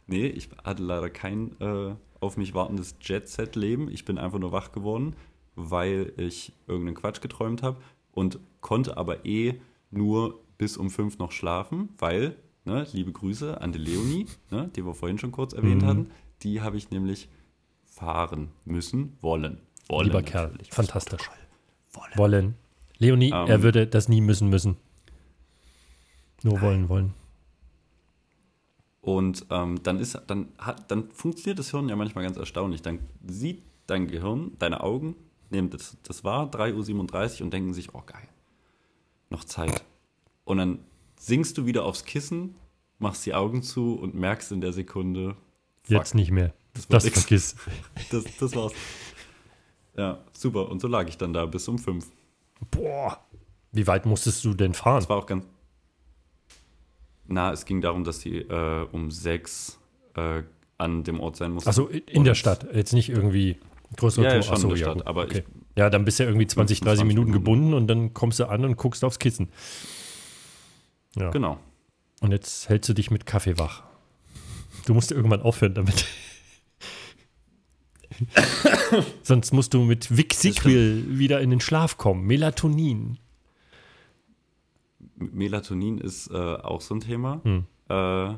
[0.07, 3.89] Nee, ich hatte leider kein äh, auf mich wartendes Jet-Set-Leben.
[3.89, 5.15] Ich bin einfach nur wach geworden,
[5.55, 7.77] weil ich irgendeinen Quatsch geträumt habe
[8.11, 9.55] und konnte aber eh
[9.91, 12.35] nur bis um fünf noch schlafen, weil,
[12.65, 15.87] ne, liebe Grüße an die Leonie, ne, die wir vorhin schon kurz erwähnt Mhm.
[15.87, 16.11] hatten,
[16.41, 17.27] die habe ich nämlich
[17.85, 19.59] fahren müssen, wollen.
[19.89, 21.29] wollen Lieber Kerl, fantastisch.
[21.93, 22.17] Wollen.
[22.17, 22.55] Wollen.
[22.97, 23.47] Leonie, Ähm.
[23.47, 24.77] er würde das nie müssen müssen.
[26.43, 27.13] Nur wollen, wollen.
[29.03, 32.81] Und ähm, dann ist, dann hat, dann funktioniert das Hirn ja manchmal ganz erstaunlich.
[32.81, 35.15] Dann sieht dein Gehirn, deine Augen
[35.49, 38.27] nehmen das, das wahr, 3.37 Uhr und denken sich, oh geil,
[39.29, 39.83] noch Zeit.
[40.45, 40.79] Und dann
[41.19, 42.55] sinkst du wieder aufs Kissen,
[42.97, 45.35] machst die Augen zu und merkst in der Sekunde,
[45.85, 46.53] Jetzt nicht mehr.
[46.73, 47.19] Das war Das nix.
[47.19, 47.55] vergiss.
[48.09, 48.71] das, das war's.
[49.97, 50.69] Ja, super.
[50.69, 52.07] Und so lag ich dann da bis um fünf.
[52.71, 53.19] Boah.
[53.73, 54.95] Wie weit musstest du denn fahren?
[55.01, 55.45] Das war auch ganz.
[57.27, 59.79] Na, es ging darum, dass die äh, um sechs
[60.15, 60.43] äh,
[60.77, 61.69] an dem Ort sein mussten.
[61.69, 62.67] Achso, in der Und- Stadt.
[62.73, 63.57] Jetzt nicht irgendwie
[63.95, 64.43] größere Ja, ja, Tour.
[64.43, 65.43] schon Ach so, in der ja, Stadt, gut, aber okay.
[65.47, 68.39] ich- Ja, dann bist du ja irgendwie 20, 30 20 Minuten gebunden und dann kommst
[68.39, 69.49] du an und guckst aufs Kissen.
[71.15, 71.29] Ja.
[71.31, 71.59] Genau.
[72.21, 73.83] Und jetzt hältst du dich mit Kaffee wach.
[74.85, 76.05] Du musst irgendwann aufhören damit.
[79.23, 82.25] Sonst musst du mit Vixiquil wieder in den Schlaf kommen.
[82.25, 83.17] Melatonin.
[85.15, 87.41] Melatonin ist äh, auch so ein Thema.
[87.43, 87.65] Hm.
[87.89, 88.35] Äh,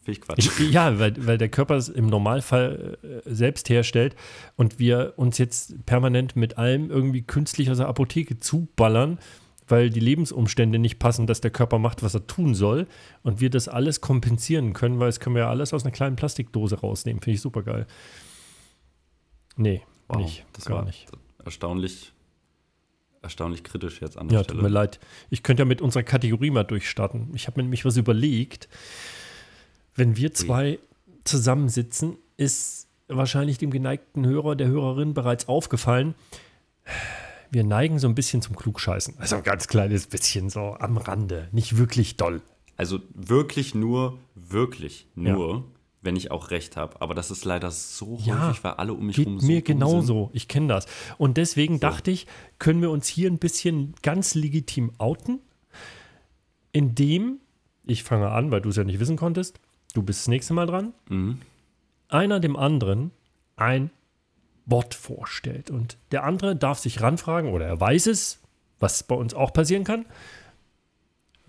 [0.00, 0.60] Finde ich Quatsch.
[0.70, 4.16] Ja, weil, weil der Körper es im Normalfall äh, selbst herstellt
[4.56, 9.18] und wir uns jetzt permanent mit allem irgendwie künstlich aus der Apotheke zuballern,
[9.66, 12.86] weil die Lebensumstände nicht passen, dass der Körper macht, was er tun soll
[13.22, 16.16] und wir das alles kompensieren können, weil es können wir ja alles aus einer kleinen
[16.16, 17.20] Plastikdose rausnehmen.
[17.20, 17.86] Finde ich super geil.
[19.56, 20.46] Nee, Wow, nicht.
[20.54, 21.06] das gar war nicht.
[21.44, 22.14] erstaunlich,
[23.28, 24.74] erstaunlich kritisch jetzt an der Ja, tut mir Stelle.
[24.74, 24.98] leid.
[25.30, 27.30] Ich könnte ja mit unserer Kategorie mal durchstarten.
[27.34, 28.68] Ich habe mir nämlich was überlegt.
[29.94, 30.78] Wenn wir zwei
[31.24, 36.14] zusammensitzen, ist wahrscheinlich dem geneigten Hörer, der Hörerin bereits aufgefallen,
[37.50, 39.14] wir neigen so ein bisschen zum Klugscheißen.
[39.18, 41.48] Also ein ganz kleines bisschen so am Rande.
[41.52, 42.42] Nicht wirklich doll.
[42.76, 45.64] Also wirklich nur, wirklich nur,
[46.00, 47.00] wenn ich auch recht habe.
[47.00, 49.62] Aber das ist leider so Ja, häufig, weil alle um mich Geht rum so mir
[49.62, 50.30] genauso.
[50.32, 50.86] Ich kenne das.
[51.16, 52.26] Und deswegen dachte ich,
[52.58, 55.40] können wir uns hier ein bisschen ganz legitim outen,
[56.72, 57.38] indem,
[57.86, 59.58] ich fange an, weil du es ja nicht wissen konntest,
[59.94, 61.18] du bist das nächste Mal dran, Sind.
[61.18, 61.38] Mhm.
[62.08, 63.10] einer dem anderen
[63.56, 63.90] ein
[64.66, 65.70] Wort vorstellt.
[65.70, 68.40] Und der andere darf sich ranfragen, oder er weiß es,
[68.78, 70.04] was bei uns auch passieren kann,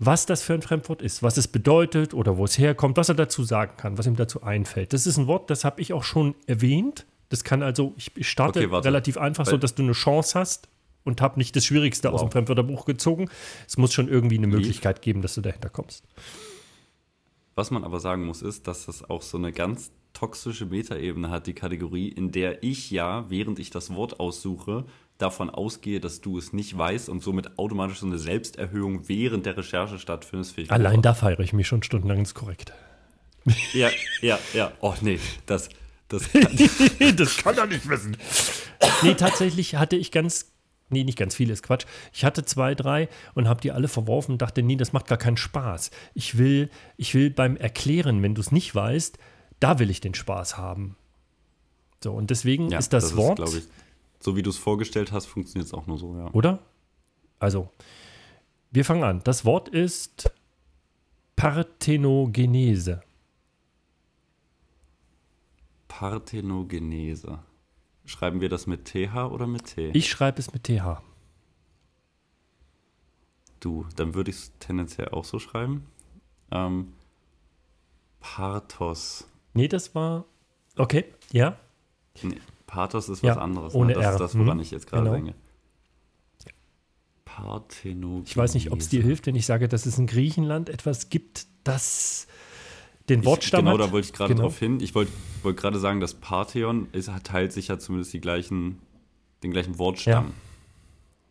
[0.02, 3.14] was das für ein Fremdwort ist, was es bedeutet oder wo es herkommt, was er
[3.14, 4.94] dazu sagen kann, was ihm dazu einfällt.
[4.94, 7.04] Das ist ein Wort, das habe ich auch schon erwähnt.
[7.28, 10.68] Das kann also, ich starte Okay, relativ einfach, so Weil- dass du eine Chance hast
[11.04, 12.28] und habe nicht das Schwierigste aus Wow.
[12.28, 13.28] dem Fremdwörterbuch gezogen.
[13.68, 16.02] Es muss schon irgendwie eine Möglichkeit geben, dass du dahinter kommst.
[17.54, 21.46] Was man aber sagen muss, ist, dass das auch so eine ganz toxische Metaebene hat,
[21.46, 24.86] die Kategorie, in der ich ja, während ich das Wort aussuche,
[25.22, 29.56] davon ausgehe, dass du es nicht weißt und somit automatisch so eine Selbsterhöhung während der
[29.56, 30.52] Recherche stattfindet.
[30.56, 32.72] Das Allein da feiere ich mich schon stundenlang, ist korrekt.
[33.72, 33.88] Ja,
[34.20, 34.72] ja, ja.
[34.80, 35.68] Oh nee, das,
[36.08, 38.16] das kann, das kann er nicht wissen.
[39.02, 40.52] Nee, tatsächlich hatte ich ganz,
[40.88, 41.86] nee, nicht ganz viele, ist Quatsch.
[42.12, 45.18] Ich hatte zwei, drei und habe die alle verworfen und dachte, nee, das macht gar
[45.18, 45.90] keinen Spaß.
[46.14, 49.18] Ich will, ich will beim Erklären, wenn du es nicht weißt,
[49.58, 50.96] da will ich den Spaß haben.
[52.02, 53.64] So, und deswegen ja, ist das, Wort, glaube ich,
[54.20, 56.30] so wie du es vorgestellt hast, funktioniert es auch nur so, ja.
[56.32, 56.60] oder?
[57.38, 57.70] Also,
[58.70, 59.20] wir fangen an.
[59.24, 60.30] Das Wort ist
[61.36, 63.02] Parthenogenese.
[65.88, 67.40] Parthenogenese.
[68.04, 69.90] Schreiben wir das mit TH oder mit T?
[69.90, 71.02] Ich schreibe es mit TH.
[73.60, 75.86] Du, dann würde ich es tendenziell auch so schreiben.
[76.50, 76.92] Ähm,
[78.20, 79.26] Parthos.
[79.54, 80.24] Nee, das war.
[80.76, 81.58] Okay, ja.
[82.22, 83.74] Nee, Pathos ist Ja, was anderes.
[83.74, 83.94] ohne ne?
[83.94, 84.12] Das R.
[84.12, 85.14] ist das, woran Mhm, ich jetzt gerade genau.
[85.16, 85.34] denke.
[87.24, 88.30] Parthenogenese.
[88.30, 91.08] Ich weiß nicht, ob es dir hilft, wenn ich sage, dass es in Griechenland etwas
[91.10, 92.26] gibt, das
[93.08, 93.86] den Ich, Wortstamm genau, hat.
[93.88, 94.44] da wollte ich gerade Genau.
[94.44, 94.78] drauf hin.
[94.80, 98.78] Ich wollte wollt gerade sagen, das Partheon ist, teilt sich ja zumindest die gleichen,
[99.42, 100.32] den gleichen Wortstamm.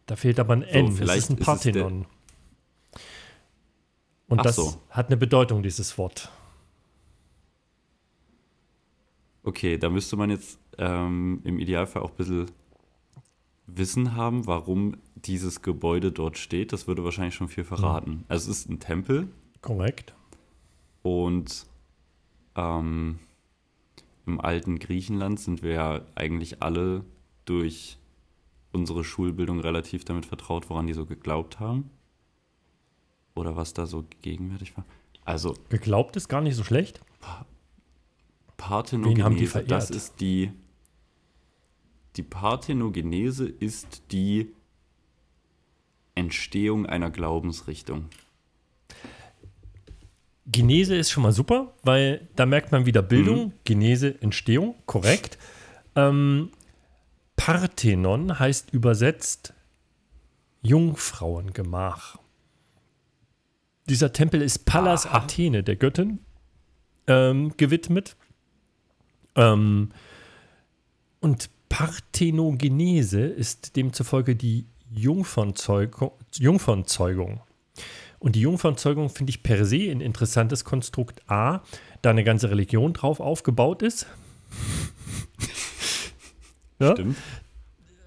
[0.08, 0.88] Da fehlt aber ein N.
[0.88, 2.06] das vielleicht ist ein ist der- Parthenon.
[4.28, 4.82] Und Ach das so.
[4.90, 6.32] hat eine Bedeutung, dieses Wort.
[9.44, 12.46] Okay, da müsste man jetzt ähm, im Idealfall auch ein bisschen
[13.68, 16.74] Wissen haben, warum dieses Gebäude dort steht.
[16.74, 18.24] Das würde wahrscheinlich schon viel verraten.
[18.28, 19.28] Also es ist ein Tempel
[19.62, 20.16] Korrekt.
[21.04, 21.68] und
[22.56, 23.20] ähm,
[24.26, 27.04] im alten Griechenland sind wir ja eigentlich alle
[27.46, 27.98] durch
[28.72, 31.90] unsere Schulbildung relativ damit vertraut, woran die so geglaubt haben.
[33.36, 34.86] Oder was da so gegenwärtig war.
[35.26, 37.02] Also Geglaubt ist gar nicht so schlecht.
[37.22, 40.52] Die Parthenogenese, das ist die.
[42.16, 44.52] Die Parthenogenese ist die
[46.16, 48.10] Entstehung einer Glaubensrichtung.
[50.46, 53.54] Genese ist schon mal super, weil da merkt man wieder Bildung, Mhm.
[53.66, 55.38] Genese, Entstehung, korrekt.
[55.96, 56.50] Ähm,
[57.36, 59.54] Parthenon heißt übersetzt
[60.62, 62.18] Jungfrauengemach.
[63.88, 65.18] Dieser Tempel ist Pallas Aha.
[65.20, 66.20] Athene, der Göttin,
[67.08, 68.18] ähm, gewidmet.
[69.36, 69.92] Ähm,
[71.22, 76.12] und Parthenogenese ist demzufolge die Jungfernzeugung.
[76.36, 77.42] Jungfernzeugung.
[78.20, 81.22] Und die Jungfernzeugung finde ich per se ein interessantes Konstrukt.
[81.30, 81.62] A,
[82.02, 84.08] da eine ganze Religion drauf aufgebaut ist.
[86.80, 86.92] ja?
[86.92, 87.18] Stimmt.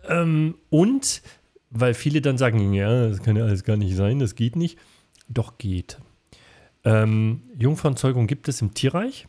[0.09, 1.23] Ähm, und
[1.71, 4.79] weil viele dann sagen, ja, das kann ja alles gar nicht sein, das geht nicht.
[5.29, 5.99] Doch geht.
[6.85, 9.29] Ähm, Jungfernzeugung gibt es im Tierreich.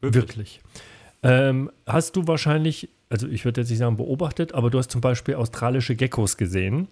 [0.00, 0.60] Wirklich.
[0.60, 0.60] Wirklich.
[1.26, 5.00] Ähm, hast du wahrscheinlich, also ich würde jetzt nicht sagen beobachtet, aber du hast zum
[5.00, 6.86] Beispiel australische Geckos gesehen.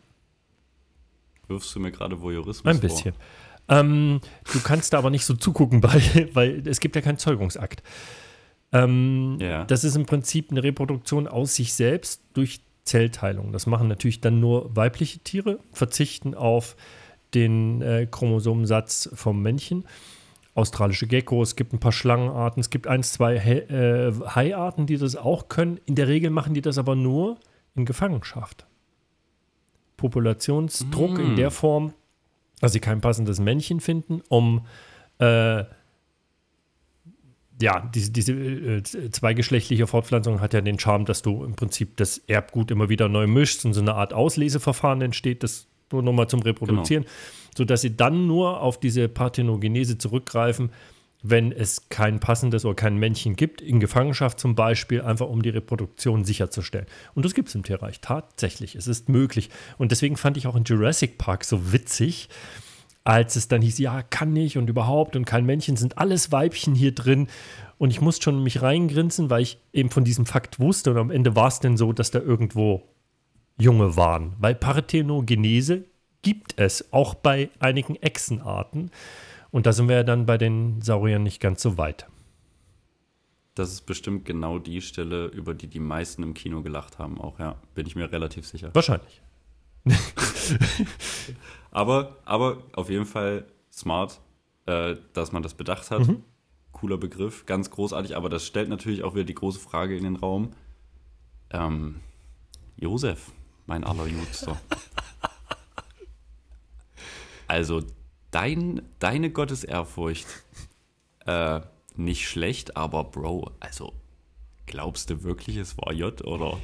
[1.46, 3.14] Wirfst du mir gerade Voyeurismus Ein bisschen.
[3.68, 4.20] Ähm,
[4.52, 7.82] du kannst da aber nicht so zugucken, bei, weil es gibt ja keinen Zeugungsakt.
[8.72, 9.64] Ähm, Ja.
[9.64, 13.52] Das ist im Prinzip eine Reproduktion aus sich selbst durch Zellteilung.
[13.52, 16.76] Das machen natürlich dann nur weibliche Tiere, verzichten auf
[17.34, 19.84] den äh, Chromosomensatz vom Männchen.
[20.54, 25.16] Australische Geckos, es gibt ein paar Schlangenarten, es gibt eins, zwei äh, Haiarten, die das
[25.16, 25.80] auch können.
[25.84, 27.38] In der Regel machen die das aber nur
[27.74, 28.66] in Gefangenschaft.
[29.96, 31.36] Populationsdruck in Mm.
[31.36, 31.92] der Form,
[32.60, 34.66] dass sie kein passendes Männchen finden, um
[35.18, 35.64] äh,
[37.60, 42.18] ja, diese, diese äh, zweigeschlechtliche Fortpflanzung hat ja den Charme, dass du im Prinzip das
[42.18, 46.40] Erbgut immer wieder neu mischst und so eine Art Ausleseverfahren entsteht, das nur nochmal zum
[46.40, 47.04] Reproduzieren,
[47.56, 50.70] sodass sie dann nur auf diese Parthenogenese zurückgreifen,
[51.26, 55.48] wenn es kein passendes oder kein Männchen gibt, in Gefangenschaft zum Beispiel, einfach um die
[55.48, 56.86] Reproduktion sicherzustellen.
[57.14, 58.74] Und das gibt es im Tierreich tatsächlich.
[58.74, 59.48] Es ist möglich.
[59.78, 62.28] Und deswegen fand ich auch in Jurassic Park so witzig,
[63.04, 66.74] als es dann hieß, ja, kann nicht und überhaupt und kein Männchen, sind alles Weibchen
[66.74, 67.28] hier drin.
[67.78, 70.90] Und ich musste schon mich reingrinsen, weil ich eben von diesem Fakt wusste.
[70.90, 72.82] Und am Ende war es denn so, dass da irgendwo
[73.56, 74.34] Junge waren.
[74.38, 75.84] Weil Parthenogenese
[76.22, 78.90] gibt es, auch bei einigen Echsenarten.
[79.50, 82.06] Und da sind wir ja dann bei den Sauriern nicht ganz so weit.
[83.54, 87.38] Das ist bestimmt genau die Stelle, über die die meisten im Kino gelacht haben, auch,
[87.38, 87.56] ja.
[87.74, 88.70] Bin ich mir relativ sicher.
[88.72, 89.22] Wahrscheinlich.
[91.74, 94.20] Aber, aber auf jeden Fall smart,
[94.66, 96.06] äh, dass man das bedacht hat.
[96.06, 96.22] Mhm.
[96.70, 100.16] Cooler Begriff, ganz großartig, aber das stellt natürlich auch wieder die große Frage in den
[100.16, 100.52] Raum.
[101.50, 102.00] Ähm,
[102.76, 103.32] Josef,
[103.66, 104.60] mein allerjüngster.
[107.46, 107.82] also,
[108.30, 110.26] dein, deine Gottesehrfurcht,
[111.26, 111.60] äh,
[111.96, 113.92] nicht schlecht, aber Bro, also,
[114.66, 116.58] glaubst du wirklich, es war J oder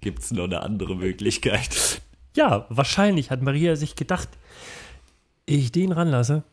[0.00, 2.02] gibt es noch eine andere Möglichkeit?
[2.34, 4.28] Ja, wahrscheinlich hat Maria sich gedacht,
[5.46, 6.44] ich den ranlasse.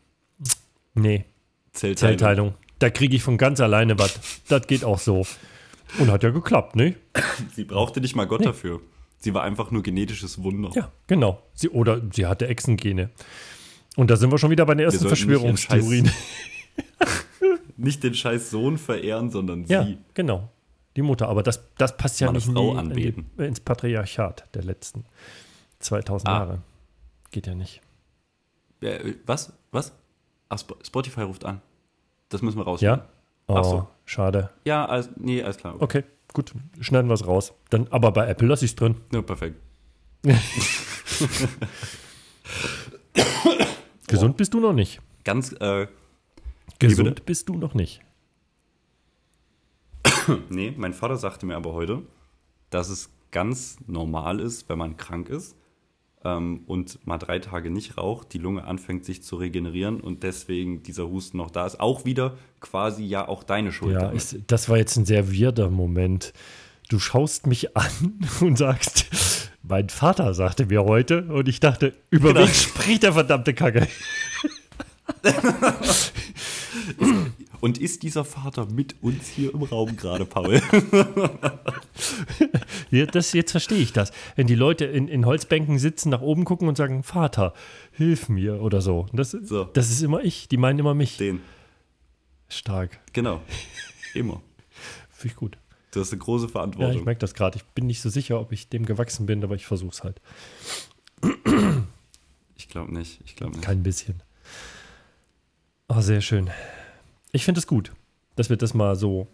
[0.94, 1.24] Nee,
[1.72, 2.18] Zellteilung.
[2.18, 2.54] Zellteilung.
[2.78, 4.18] Da kriege ich von ganz alleine was.
[4.48, 5.26] Das geht auch so.
[5.98, 6.96] Und hat ja geklappt, ne?
[7.54, 8.80] Sie brauchte nicht mal Gott dafür.
[9.20, 10.70] Sie war einfach nur genetisches Wunder.
[10.74, 11.42] Ja, genau.
[11.54, 13.10] Sie, oder sie hatte Echsengene.
[13.96, 16.10] Und da sind wir schon wieder bei den ersten Verschwörungstheorien.
[17.76, 19.98] Nicht den scheiß Sohn verehren, sondern Ja, sie.
[20.14, 20.48] genau.
[20.96, 21.28] Die Mutter.
[21.28, 23.26] Aber das, das passt ja Mal eine nicht Frau anbeten.
[23.36, 25.04] in die, ins Patriarchat der letzten
[25.78, 26.32] 2000 Ah.
[26.38, 26.58] Jahre.
[27.30, 27.80] Geht ja nicht.
[28.80, 29.52] Äh, was?
[29.70, 29.92] Was?
[30.48, 31.60] Ach, Sp- Spotify ruft an.
[32.28, 32.98] Das müssen wir rausnehmen.
[32.98, 33.06] Ja?
[33.46, 33.88] Oh, Ach so.
[34.04, 34.50] schade.
[34.64, 35.74] Ja, alles, nee, alles klar.
[35.76, 35.98] Okay.
[35.98, 36.52] Okay, gut.
[36.80, 37.52] Schneiden wir es raus.
[37.70, 38.96] Dann, aber bei Apple lasse ich es drin.
[39.12, 39.60] Ja, perfekt.
[44.06, 45.00] Gesund bist du noch nicht.
[45.24, 45.86] Ganz, äh,
[46.78, 48.00] Gesund bist du noch nicht.
[50.48, 52.02] nee, mein Vater sagte mir aber heute,
[52.70, 55.56] dass es ganz normal ist, wenn man krank ist
[56.24, 60.82] ähm, und mal drei Tage nicht raucht, die Lunge anfängt sich zu regenerieren und deswegen
[60.82, 61.80] dieser Husten noch da ist.
[61.80, 63.94] Auch wieder quasi ja auch deine Schuld.
[63.94, 66.32] Ja, ist, das war jetzt ein sehr weirder Moment.
[66.88, 67.90] Du schaust mich an
[68.40, 69.06] und sagst,
[69.62, 72.46] mein Vater sagte mir heute und ich dachte, über Genau.
[72.46, 73.86] wen spricht der verdammte Kacke?
[77.60, 80.62] Und ist dieser Vater mit uns hier im Raum gerade, Paul?
[82.90, 84.10] Das, jetzt verstehe ich das.
[84.36, 87.54] Wenn die Leute in, in Holzbänken sitzen, nach oben gucken und sagen, Vater,
[87.92, 89.06] hilf mir oder so.
[89.12, 89.64] Das, So.
[89.64, 90.48] das ist immer ich.
[90.48, 91.16] Die meinen immer mich.
[91.16, 91.40] Den.
[92.48, 92.98] Stark.
[93.12, 93.40] Genau.
[94.14, 94.42] Immer.
[95.10, 95.56] Finde ich gut.
[95.92, 97.04] Du hast eine große Ja, ich Verantwortung.
[97.04, 97.58] merke das gerade.
[97.58, 100.20] Ich bin nicht so sicher, ob ich dem gewachsen bin, aber ich versuche es halt.
[102.56, 103.20] ich glaube nicht.
[103.24, 103.64] Ich glaube nicht.
[103.64, 104.22] Kein bisschen.
[105.88, 106.50] Oh, sehr schön.
[107.32, 107.92] Ich finde es gut,
[108.36, 109.26] dass wir das mal so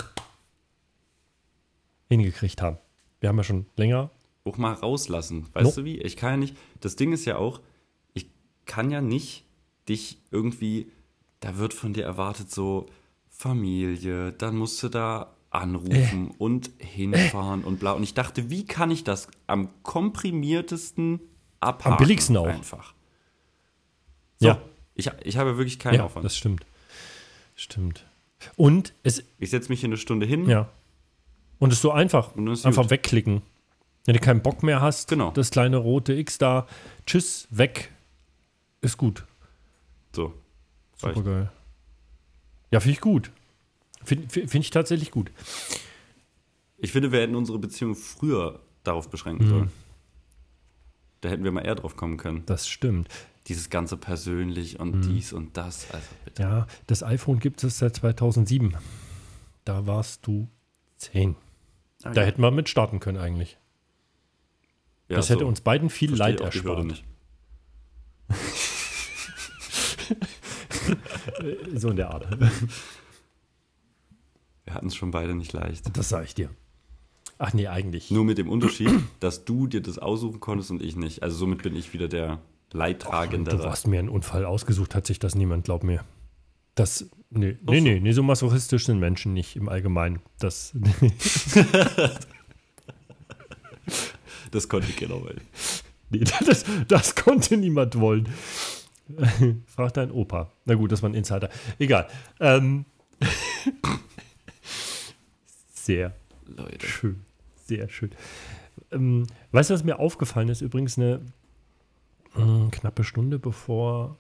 [2.09, 2.79] hingekriegt haben.
[3.21, 4.11] Wir haben ja schon länger.
[4.45, 5.47] auch mal rauslassen.
[5.55, 5.83] Weißt No.
[5.83, 5.99] du wie?
[6.01, 6.57] Ich kann ja nicht.
[6.81, 7.61] Das Ding ist ja auch,
[8.15, 8.29] ich
[8.67, 9.45] kann ja nicht
[9.89, 10.91] dich irgendwie.
[11.41, 12.87] Da wird von dir erwartet so
[13.29, 17.93] Familie, dann musst du da anrufen und hinfahren und bla.
[17.93, 21.21] Und ich dachte, wie kann ich das am komprimiertesten
[21.61, 21.93] abhaken?
[21.93, 22.47] Am billigsten auch.
[22.47, 22.95] Einfach.
[24.39, 24.63] So, Ja.
[24.95, 26.25] Ich, ich habe wirklich keinen ja, Aufwand.
[26.25, 26.65] das stimmt.
[27.55, 28.07] Stimmt.
[28.57, 30.71] Und es, Ich setze mich hier eine Stunde hin, ja,
[31.59, 32.35] Und es ist so einfach.
[32.37, 32.91] Ist Einfach gut.
[32.91, 33.43] wegklicken.
[34.05, 35.31] Wenn du keinen Bock mehr hast, Genau.
[35.33, 36.67] das kleine rote X da,
[37.07, 37.93] tschüss, weg.
[38.81, 39.25] Ist gut.
[40.15, 40.33] So.
[40.97, 41.53] Super geil.
[42.71, 43.31] Ja, finde ich gut.
[44.05, 45.31] Finde find ich tatsächlich gut.
[46.79, 49.51] Ich finde, wir hätten unsere Beziehung früher darauf beschränken Mhm.
[49.51, 49.71] sollen.
[51.23, 52.43] Da hätten wir mal eher drauf kommen können.
[52.47, 53.09] Das stimmt.
[53.49, 55.03] Dieses ganze persönlich und Mhm.
[55.03, 55.91] dies und das.
[55.91, 56.43] Also bitte.
[56.43, 58.77] Ja, das iPhone gibt es seit 2007.
[59.65, 60.49] Da warst du
[60.99, 61.35] 10.
[62.07, 63.59] Ah, Da hätten wir mit starten können eigentlich.
[65.09, 65.47] Ja, das hätte so.
[65.47, 66.85] uns beiden viel Verstehe Leid erspart.
[66.85, 67.05] nicht.
[71.75, 72.27] So in der Art.
[74.65, 75.97] Wir hatten es schon beide nicht leicht.
[75.97, 76.51] Das sage ich dir.
[77.39, 78.11] Ach nee, eigentlich.
[78.11, 78.91] Nur mit dem Unterschied,
[79.21, 81.23] dass du dir das aussuchen konntest und ich nicht.
[81.23, 82.39] Also somit bin ich wieder der
[82.73, 83.51] Leidtragende.
[83.57, 86.05] Du hast mir einen Unfall ausgesucht, hat sich das niemand, glaub mir.
[86.77, 90.21] Das, nee, nee, nee, nee, so masochistisch sind Menschen nicht im Allgemeinen.
[90.39, 90.73] Das,
[94.51, 95.37] Das konnte ich genau weil.
[96.11, 98.29] nee, das, das konnte niemand wollen.
[99.67, 100.51] Frag deinen Opa.
[100.65, 101.51] Na gut, das war ein Insider.
[101.79, 102.09] Egal.
[102.41, 102.85] Ähm,
[105.73, 106.15] sehr
[106.47, 106.87] Leute.
[106.87, 107.23] schön.
[107.67, 108.11] Sehr schön.
[108.93, 110.61] Ähm, weißt du, was mir aufgefallen ist?
[110.61, 111.21] Übrigens eine
[112.37, 114.17] äh, knappe Stunde bevor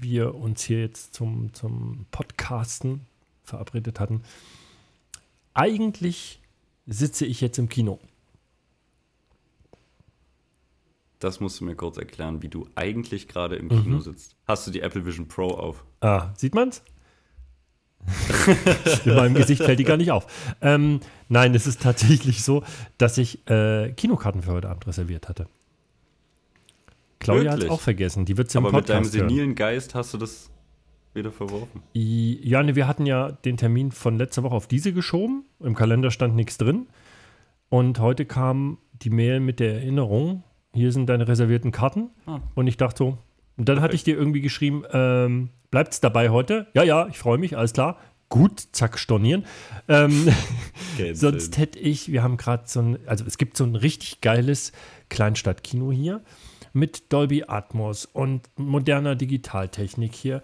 [0.00, 3.06] wir uns hier jetzt zum, zum Podcasten
[3.44, 4.22] verabredet hatten.
[5.54, 6.40] Eigentlich
[6.86, 7.98] sitze ich jetzt im Kino.
[11.18, 13.82] Das musst du mir kurz erklären, wie du eigentlich gerade im Mhm.
[13.82, 14.36] Kino sitzt.
[14.46, 15.82] Hast du die Apple Vision Pro auf?
[16.00, 16.82] Ah, sieht man's?
[19.04, 20.26] In meinem Gesicht fällt die gar nicht auf.
[20.60, 22.62] Ähm, nein, es ist tatsächlich so,
[22.98, 25.48] dass ich äh, Kinokarten für heute Abend reserviert hatte.
[27.34, 28.24] Claudia hat es auch vergessen.
[28.24, 29.28] Die wird im Aber mit deinem Podcast hören.
[29.28, 30.50] senilen Geist hast du das
[31.14, 31.82] wieder verworfen.
[31.92, 35.44] Ja, ne, wir hatten ja den Termin von letzter Woche auf diese geschoben.
[35.60, 36.86] Im Kalender stand nichts drin.
[37.68, 42.10] Und heute kam die Mail mit der Erinnerung, hier sind deine reservierten Karten.
[42.26, 42.40] Ah.
[42.54, 43.18] Und ich dachte so,
[43.56, 46.66] und dann hatte ich dir irgendwie geschrieben, ähm, bleibt's dabei heute?
[46.74, 47.98] Ja, ja, ich freue mich, alles klar.
[48.28, 49.46] Gut, zack, stornieren.
[49.88, 50.28] Ähm,
[51.12, 54.72] sonst hätte ich, wir haben gerade so ein, also es gibt so ein richtig geiles
[55.08, 56.20] Kleinstadtkino hier
[56.76, 60.42] mit Dolby Atmos und moderner Digitaltechnik hier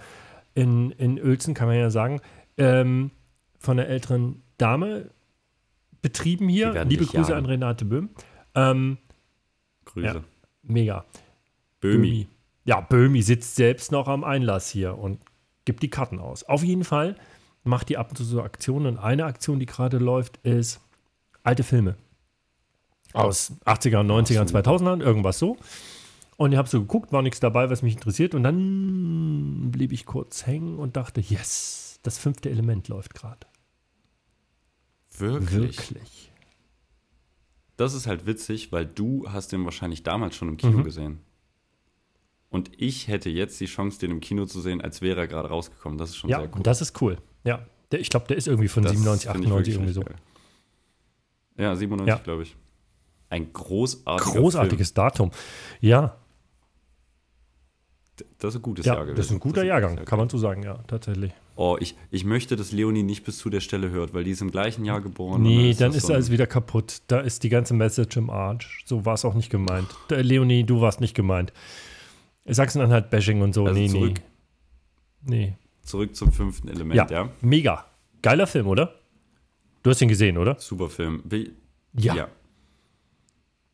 [0.55, 2.23] in, in Uelzen, kann man ja sagen,
[2.57, 3.11] ähm,
[3.59, 5.11] von einer älteren Dame
[6.01, 6.85] betrieben hier.
[6.85, 7.45] Liebe Grüße jagen.
[7.45, 8.11] an Renate Böhm.
[8.55, 8.97] Ähm,
[9.85, 10.07] Grüße.
[10.07, 10.25] ja.
[10.63, 11.05] mega.
[11.81, 12.27] Böhmi.
[12.65, 15.21] Ja, Böhmi sitzt selbst noch am Einlass hier und
[15.67, 16.45] gibt die Karten aus.
[16.45, 17.17] Auf jeden Fall
[17.63, 18.87] macht die ab und zu so Aktionen.
[18.87, 20.81] Und eine Aktion, die gerade läuft, ist
[21.43, 21.97] alte Filme.
[23.13, 24.61] Aus 80ern, 90ern, super.
[24.61, 25.59] 2000ern, irgendwas so.
[26.43, 28.35] Und ich habe so geguckt, war nichts dabei, was mich interessiert.
[28.35, 33.47] Und dann blieb ich kurz hängen und dachte, yes, das fünfte Element läuft gerade.
[35.19, 35.79] Wirklich?
[35.79, 36.33] Wirklich.
[37.77, 40.85] Das ist halt witzig, weil du hast den wahrscheinlich damals schon im Kino Mhm.
[40.85, 41.19] gesehen.
[42.51, 45.49] Und ich hätte jetzt die Chance, den im Kino zu sehen, als wäre er gerade
[45.49, 45.97] rausgekommen.
[45.97, 46.57] Das ist schon Ja, sehr cool.
[46.57, 47.19] und das ist cool.
[47.45, 49.93] Ja, der, ich glaube, der ist irgendwie von Das 97, finde ich 98 wirklich irgendwie
[49.95, 50.01] so.
[50.03, 50.17] geil.
[51.67, 52.23] Ja, 97, Ja.
[52.23, 52.57] glaube ich.
[53.31, 55.31] Ein großartiger Großartiges Datum.
[55.81, 56.22] Ja, Film.
[58.39, 59.17] Das ist ein gutes ja Jahr gewesen.
[59.17, 61.33] das ist ein guter Das Jahrgang, sehr kann man so sagen, ja, tatsächlich.
[61.57, 64.41] Oh, ich, ich möchte, dass Leonie nicht bis zu der Stelle hört, weil die ist
[64.41, 65.43] im gleichen Jahr geboren.
[65.43, 67.03] Nee, dann das ist so ein- alles wieder kaputt.
[67.09, 68.83] Da ist die ganze Message im Arsch.
[68.87, 69.87] So war es auch nicht gemeint.
[70.09, 71.53] Da, Leonie, du warst nicht gemeint.
[72.47, 73.67] Sachsen-Anhalt Bashing und so.
[73.67, 74.21] Also nee, zurück.
[75.25, 75.47] nee.
[75.47, 75.57] Nee.
[75.83, 77.29] Zurück zum fünften Element, Ja, ja?
[77.41, 77.85] mega.
[78.23, 78.95] Geiler Film, oder?
[79.83, 80.57] Du hast ihn gesehen, oder?
[80.59, 81.23] Super Film.
[81.25, 81.53] Will,
[81.93, 82.29] Ja.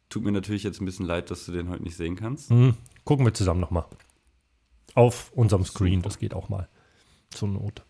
[0.08, 2.48] Tut mir natürlich jetzt ein bisschen leid, dass du den heute nicht sehen kannst.
[2.50, 3.84] Hm, gucken wir zusammen nochmal.
[4.98, 6.68] Auf unserem Screen, das geht auch mal.
[7.30, 7.84] Zur Not.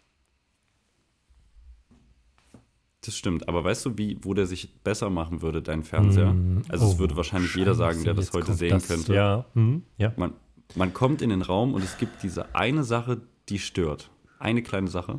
[3.00, 6.34] Das stimmt, aber weißt du, wie, wo der sich besser machen würde, dein Fernseher?
[6.34, 9.14] Mm, also es oh, würde wahrscheinlich jeder sagen, der das heute sehen das, könnte.
[9.14, 10.12] Ja, hm, ja.
[10.18, 10.34] Man,
[10.74, 14.10] man kommt in den Raum und es gibt diese eine Sache, die stört.
[14.38, 15.18] Eine kleine Sache.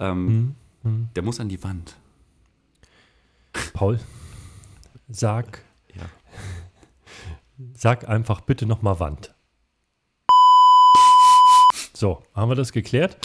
[0.00, 1.96] Ähm, Hm, Der muss an die Wand.
[3.74, 4.00] Paul,
[5.08, 5.62] sag,
[5.94, 6.02] Ja.
[7.74, 9.34] sag einfach bitte nochmal Wand.
[12.04, 13.16] So, haben wir das geklärt?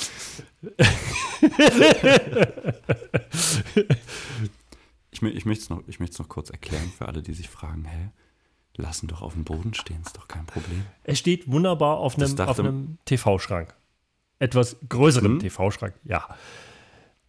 [5.11, 8.11] Ich, ich möchte es noch, ich noch kurz erklären für alle, die sich fragen, hä,
[8.77, 10.83] lassen doch auf dem Boden stehen, ist doch kein Problem.
[11.03, 13.75] Es steht wunderbar auf einem, auf einem TV-Schrank.
[14.39, 15.39] Etwas größerem Hm?
[15.39, 16.29] TV-Schrank, ja.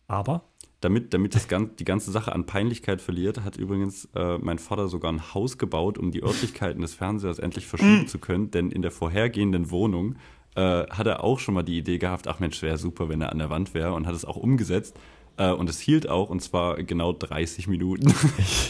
[0.07, 0.45] Aber,
[0.81, 4.87] Damit, damit das gan die ganze Sache an Peinlichkeit verliert, hat übrigens äh, mein Vater
[4.87, 8.53] sogar ein Haus gebaut, um die Örtlichkeiten des Fernsehers endlich verschieben zu können.
[8.53, 10.15] Denn in der vorhergehenden Wohnung
[10.55, 13.33] äh, hat er auch schon mal die Idee gehabt, ach Mensch, wäre super, wenn er
[13.33, 14.97] an der Wand wäre und hat es auch umgesetzt.
[15.37, 18.13] Äh, und es hielt auch, und zwar genau 30 Minuten.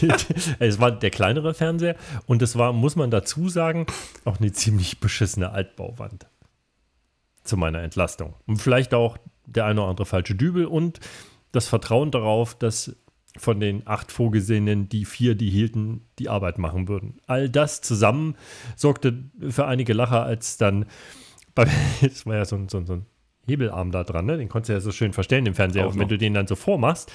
[0.59, 1.95] es war der kleinere Fernseher
[2.27, 3.85] und es war, muss man dazu sagen,
[4.25, 6.27] auch eine ziemlich beschissene Altbauwand.
[7.43, 8.35] Zu meiner Entlastung.
[8.45, 9.17] Und vielleicht auch
[9.47, 10.99] der eine oder andere falsche Dübel und
[11.51, 12.95] das Vertrauen darauf, dass
[13.37, 17.19] von den acht Vorgesehenen die vier, die hielten, die Arbeit machen würden.
[17.27, 18.35] All das zusammen
[18.75, 20.85] sorgte für einige Lacher, als dann,
[22.01, 23.05] es war ja so ein, so, ein, so ein
[23.47, 24.37] Hebelarm da dran, ne?
[24.37, 25.87] den konntest du ja so schön verstellen im Fernseher.
[25.87, 27.11] Und wenn du den dann so vormachst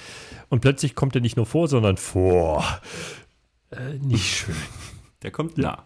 [0.49, 2.63] und plötzlich kommt er nicht nur vor, sondern vor.
[3.71, 4.55] Äh, nicht schön.
[5.23, 5.85] Der kommt nah.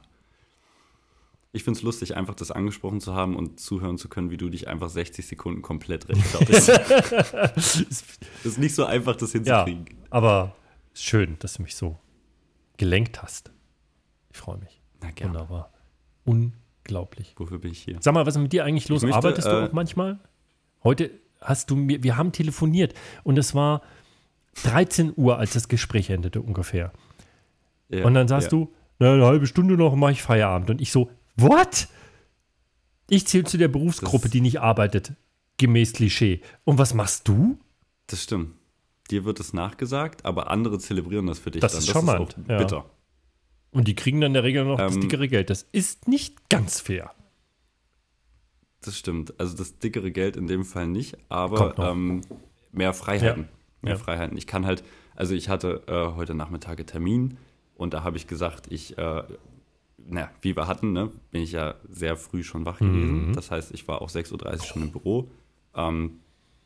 [1.54, 4.50] Ich finde es lustig, einfach das angesprochen zu haben und zuhören zu können, wie du
[4.50, 6.70] dich einfach 60 Sekunden komplett rechtfertigst.
[7.56, 9.86] Es ist nicht so einfach, das hinzukriegen.
[9.86, 10.56] Ja, aber
[10.94, 12.00] schön, dass du mich so
[12.78, 13.52] gelenkt hast.
[14.30, 14.82] Ich freue mich.
[15.02, 15.34] Na gerne.
[15.34, 15.74] Wunderbar.
[16.92, 17.34] Unglaublich.
[17.38, 17.98] Wofür bin ich hier?
[18.02, 19.02] Sag mal, was ist mit dir eigentlich los?
[19.02, 20.20] möchte, Arbeitest du äh, auch manchmal?
[20.84, 23.82] Heute hast du mir, wir haben telefoniert und es war
[24.64, 26.92] 13 Uhr, als das Gespräch endete ungefähr.
[27.90, 28.58] Ja, und dann sagst ja.
[28.58, 30.70] du, na, eine halbe Stunde noch mache ich Feierabend.
[30.70, 31.88] Und ich so, what?
[33.10, 35.14] Ich zähle zu der Berufsgruppe, Das- die nicht arbeitet,
[35.58, 36.42] gemäß Klischee.
[36.66, 37.58] Und was machst du?
[38.08, 38.54] Das stimmt.
[39.10, 41.80] Dir wird es nachgesagt, aber andere zelebrieren das für dich Das dann.
[41.80, 42.86] ist das charmant, ist auch ja.
[43.72, 45.50] Und die kriegen dann in der Regel noch das Ähm, dickere Geld.
[45.50, 47.12] Das ist nicht ganz fair.
[48.82, 49.40] Das stimmt.
[49.40, 52.22] Also das dickere Geld in dem Fall nicht, aber ähm,
[52.72, 53.44] mehr Freiheiten.
[53.44, 53.50] Ja.
[53.82, 54.00] Mehr Ja.
[54.00, 54.38] Freiheiten.
[54.38, 54.84] Ich kann halt,
[55.16, 57.38] also ich hatte äh, heute Nachmittag einen Termin
[57.76, 59.24] und da habe ich gesagt, ich, äh,
[59.98, 63.30] na, wie wir hatten, ne, bin ich ja sehr früh schon wach gewesen.
[63.30, 63.34] Mhm.
[63.34, 65.30] Das heißt, ich war auch 6.30 Uhr schon im Büro.
[65.76, 66.20] Ähm,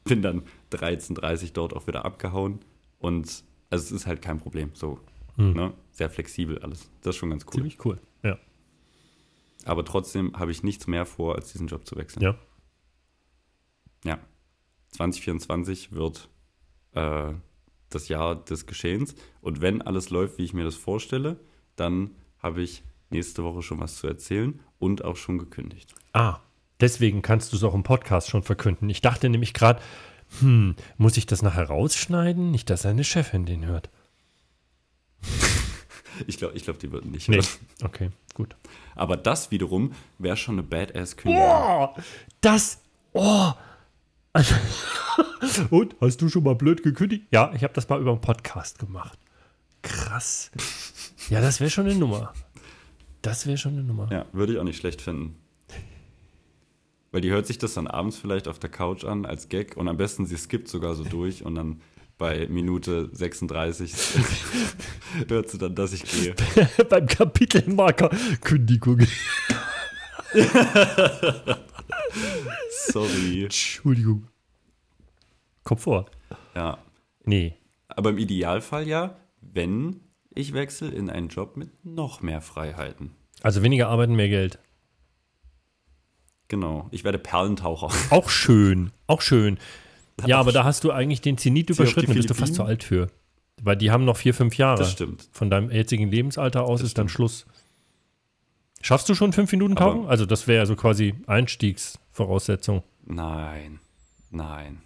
[0.06, 2.60] bin dann 13.30 Uhr dort auch wieder abgehauen.
[3.00, 4.72] Und also es ist halt kein Problem.
[4.74, 5.00] So,
[5.38, 6.90] ne, sehr flexibel alles.
[7.02, 7.52] Das ist schon ganz cool.
[7.52, 7.58] Mhm.
[7.58, 8.00] Ziemlich cool.
[8.24, 8.38] Ja.
[9.66, 12.24] Aber trotzdem habe ich nichts mehr vor, als diesen Job zu wechseln.
[12.24, 12.36] Ja.
[14.04, 14.20] Ja.
[14.92, 16.30] 2024 wird
[16.94, 17.34] äh,
[17.90, 19.16] das Jahr des Geschehens.
[19.42, 21.40] Und wenn alles läuft, wie ich mir das vorstelle,
[21.76, 25.96] dann habe ich nächste Woche schon was zu erzählen und auch schon gekündigt.
[26.14, 26.40] Ah,
[26.80, 28.90] deswegen kannst du es auch im Podcast schon verkünden.
[28.90, 29.82] Ich dachte nämlich gerade,
[30.40, 32.52] hm, muss ich das nachher rausschneiden?
[32.52, 33.90] Nicht, dass seine Chefin den hört.
[36.28, 37.28] Ich glaube, ich glaub, die würden nicht.
[37.28, 37.42] Nee.
[37.84, 38.56] Okay, gut.
[38.96, 41.46] Aber das wiederum wäre schon eine Badass-Kündigung.
[41.46, 41.90] Oh,
[42.40, 42.80] das,
[43.12, 43.52] oh.
[45.70, 47.26] Und, hast du schon mal blöd gekündigt?
[47.32, 49.20] Ja, ich habe das mal über einen Podcast gemacht.
[49.82, 50.52] Krass.
[51.30, 52.34] Ja, das wäre schon eine Nummer.
[53.22, 54.10] Das wäre schon eine Nummer.
[54.12, 55.36] Ja, würde ich auch nicht schlecht finden.
[57.12, 59.88] Weil die hört sich das dann abends vielleicht auf der Couch an als Gag und
[59.88, 61.82] am besten sie skippt sogar so durch und dann
[62.18, 63.94] bei Minute 36
[65.28, 66.34] hört sie dann, dass ich gehe.
[66.90, 68.10] Beim Kapitelmarker
[68.42, 69.00] Kündigung.
[72.88, 73.44] Sorry.
[73.44, 74.28] Entschuldigung.
[75.64, 76.06] Kommt vor.
[76.56, 76.78] Ja.
[77.24, 77.58] Nee.
[77.88, 80.02] Aber im Idealfall ja, wenn
[80.34, 83.12] ich wechsle in einen Job mit noch mehr Freiheiten.
[83.42, 84.60] Also weniger arbeiten, mehr Geld.
[86.48, 86.88] Genau.
[86.92, 87.90] Ich werde Perlentaucher.
[88.12, 88.92] Auch schön.
[89.08, 89.58] Auch schön.
[90.26, 93.08] Ja, aber da hast du eigentlich den Zenit überschritten, bist du fast zu alt für.
[93.62, 94.80] Weil die haben noch vier, fünf Jahre.
[94.80, 95.28] Das stimmt.
[95.32, 97.46] Von deinem jetzigen Lebensalter aus Das ist dann Schluss.
[98.82, 100.06] Schaffst du schon fünf Minuten Aber- Tauchen?
[100.08, 102.84] Also das wäre ja so quasi Einstiegsvoraussetzung.
[103.06, 103.80] Nein.
[104.32, 104.82] Nein.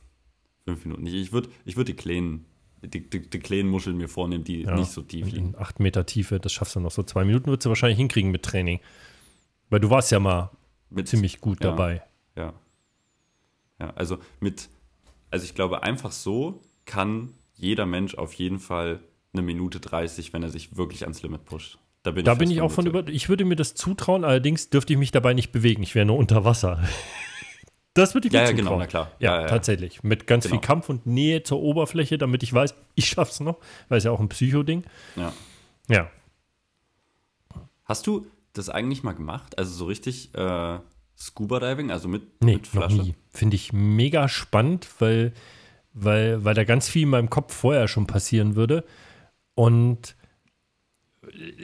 [0.65, 1.13] Fünf Minuten nicht.
[1.15, 2.45] Ich würde ich würd die kleinen,
[2.84, 4.75] die, die, die kleinen Muscheln mir vornehmen, die Ja.
[4.75, 5.49] nicht so tief liegen.
[5.49, 7.03] in acht Meter Tiefe, das schaffst du noch so.
[7.03, 8.80] Zwei Minuten würdest du wahrscheinlich hinkriegen mit Training.
[9.69, 10.51] Weil du warst ja mal
[10.89, 11.71] Mit, ziemlich gut ja.
[11.71, 12.03] dabei.
[12.36, 12.53] Ja.
[13.80, 14.69] Ja, also mit,
[15.32, 18.99] also ich glaube, einfach so kann jeder Mensch auf jeden Fall
[19.34, 21.77] eine Minute 30, wenn er sich wirklich ans Limit pusht.
[22.03, 23.07] Da bin Da ich, bin ich auch von über.
[23.09, 25.84] Ich würde mir das zutrauen, allerdings dürfte ich mich dabei nicht bewegen.
[25.84, 26.82] Ich wäre nur unter Wasser.
[27.95, 28.80] Das würde ich Ja, mir ja, genau, zutrauen.
[28.80, 29.11] na klar.
[29.19, 29.47] Ja, Ja, ja.
[29.47, 30.03] tatsächlich.
[30.03, 30.55] Mit ganz Genau.
[30.55, 33.57] viel Kampf und Nähe zur Oberfläche, damit ich weiß, ich schaff's noch.
[33.89, 34.84] Weil es ja auch ein Psycho-Ding.
[35.15, 35.34] Ja.
[35.89, 36.09] Ja.
[37.86, 39.57] Hast du das eigentlich mal gemacht?
[39.57, 40.80] Also so richtig äh,
[41.20, 43.13] Scuba Diving, also mit, Nee, mit Flasche?
[43.30, 45.34] Finde ich mega spannend, weil,
[45.93, 48.86] weil, weil da ganz viel in meinem Kopf vorher schon passieren würde.
[49.55, 50.15] Und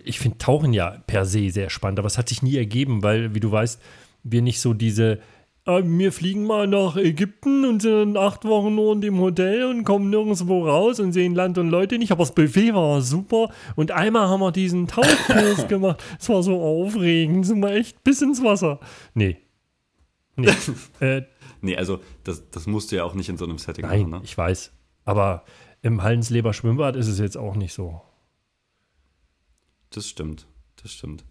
[0.04, 3.34] ich finde Tauchen ja per se sehr spannend, aber es hat sich nie ergeben, weil,
[3.34, 3.82] wie du weißt,
[4.24, 5.20] wir nicht so diese.
[5.66, 9.84] "Ah, Wir fliegen mal nach Ägypten und sind acht Wochen nur in dem Hotel und
[9.84, 12.12] kommen nirgendwo raus und sehen Land und Leute nicht.
[12.12, 13.50] Aber das Buffet war super.
[13.76, 16.04] Und einmal haben wir diesen Tauchkurs gemacht.
[16.20, 17.48] Es war so aufregend.
[17.48, 18.80] Sind wir echt bis ins Wasser.
[19.16, 19.38] Nee.
[20.36, 20.54] Nee.
[21.00, 21.24] äh,
[21.62, 24.12] Nee, also das, das musst du ja auch nicht in so einem Setting Nein, machen,
[24.12, 24.22] ne?
[24.24, 24.72] ich weiß.
[25.04, 25.44] Aber
[25.82, 28.02] im Hallensleber Schwimmbad ist es jetzt auch nicht so.
[29.90, 30.48] Das stimmt,
[30.82, 31.24] das stimmt.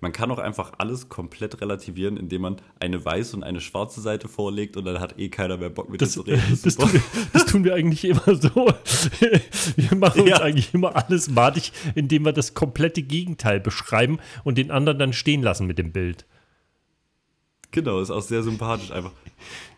[0.00, 4.26] Man kann auch einfach alles komplett relativieren, indem man eine weiße und eine schwarze Seite
[4.26, 6.42] vorlegt und dann hat eh keiner mehr Bock mit Das, dir zu reden.
[6.50, 7.02] das, das, tun wir,
[7.34, 8.48] das tun wir eigentlich immer so.
[9.76, 10.40] Wir machen uns Ja.
[10.40, 15.42] eigentlich immer alles madig, indem wir das komplette Gegenteil beschreiben und den anderen dann stehen
[15.42, 16.24] lassen mit dem Bild.
[17.70, 19.12] Genau, ist auch sehr sympathisch einfach.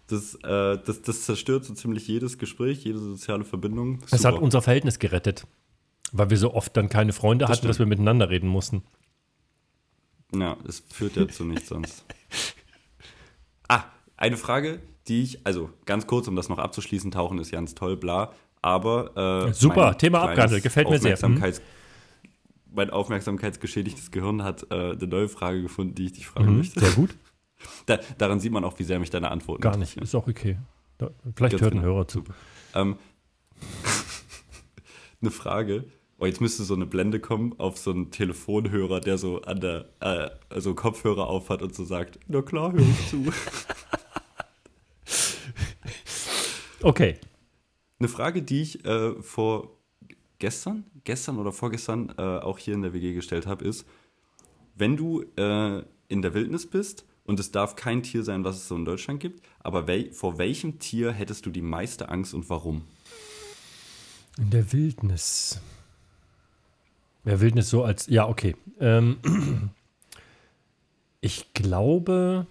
[0.07, 4.01] Das, äh, das, das zerstört so ziemlich jedes Gespräch, jede soziale Verbindung.
[4.11, 4.43] Das hat Super.
[4.43, 5.47] unser Verhältnis gerettet.
[6.13, 7.71] Weil wir so oft dann keine Freunde hatten, stimmt.
[7.71, 8.83] dass wir miteinander reden mussten.
[10.35, 12.05] Ja, es führt ja zu nichts sonst.
[13.69, 13.85] Ah,
[14.17, 17.97] eine Frage, die ich, also ganz kurz, um das noch abzuschließen, tauchen ist ganz toll,
[17.97, 18.33] bla.
[18.63, 21.17] Aber äh, Super, Thema abgehandelt, gefällt mir sehr.
[21.17, 21.61] Aufmerksamkeits-
[22.73, 26.81] Mein aufmerksamkeitsgeschädigtes Gehirn hat äh, eine neue Frage gefunden, die ich dich fragen Mhm, möchte.
[26.81, 27.15] sehr gut.
[27.87, 29.97] Da, daran sieht man auch, wie sehr mich deine Antworten Gar nicht.
[29.97, 30.59] Ist auch okay.
[30.99, 31.95] Da, vielleicht Ganz hört ein genau.
[31.95, 32.25] Hörer zu.
[32.75, 32.97] Ähm,
[35.21, 35.85] eine Frage.
[36.19, 39.89] Oh, jetzt müsste so eine Blende kommen auf so einen Telefonhörer, der so an der,
[40.01, 43.27] äh, also Kopfhörer aufhat und so sagt, na klar, höre ich zu.
[46.83, 47.19] Okay.
[47.99, 49.77] Eine Frage, die ich äh, vor
[50.39, 53.87] gestern, gestern oder vorgestern äh, auch hier in der WG gestellt habe, ist,
[54.75, 58.69] wenn du äh, in der Wildnis bist und es darf kein Tier sein, was es
[58.69, 62.49] so in Deutschland gibt, aber wel vor welchem Tier hättest du die meiste Angst und
[62.51, 62.83] warum?
[64.39, 65.61] In der Wildnis.
[67.25, 68.07] Ja, Wildnis so als.
[68.07, 68.57] Ja, okay.
[68.81, 69.19] Ähm,
[71.21, 72.47] ich glaube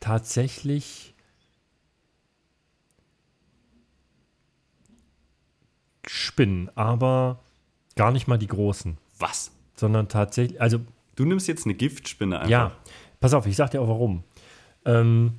[0.00, 1.12] tatsächlich.
[6.08, 7.40] Spinnen, aber
[7.96, 9.50] gar nicht mal die großen, Was?
[9.74, 10.78] sondern tatsächlich, also
[11.16, 12.50] Du nimmst jetzt eine Giftspinne einfach.
[12.50, 12.72] ja,
[13.20, 14.24] pass auf, ich sag dir auch warum.
[14.84, 15.34] Ähm,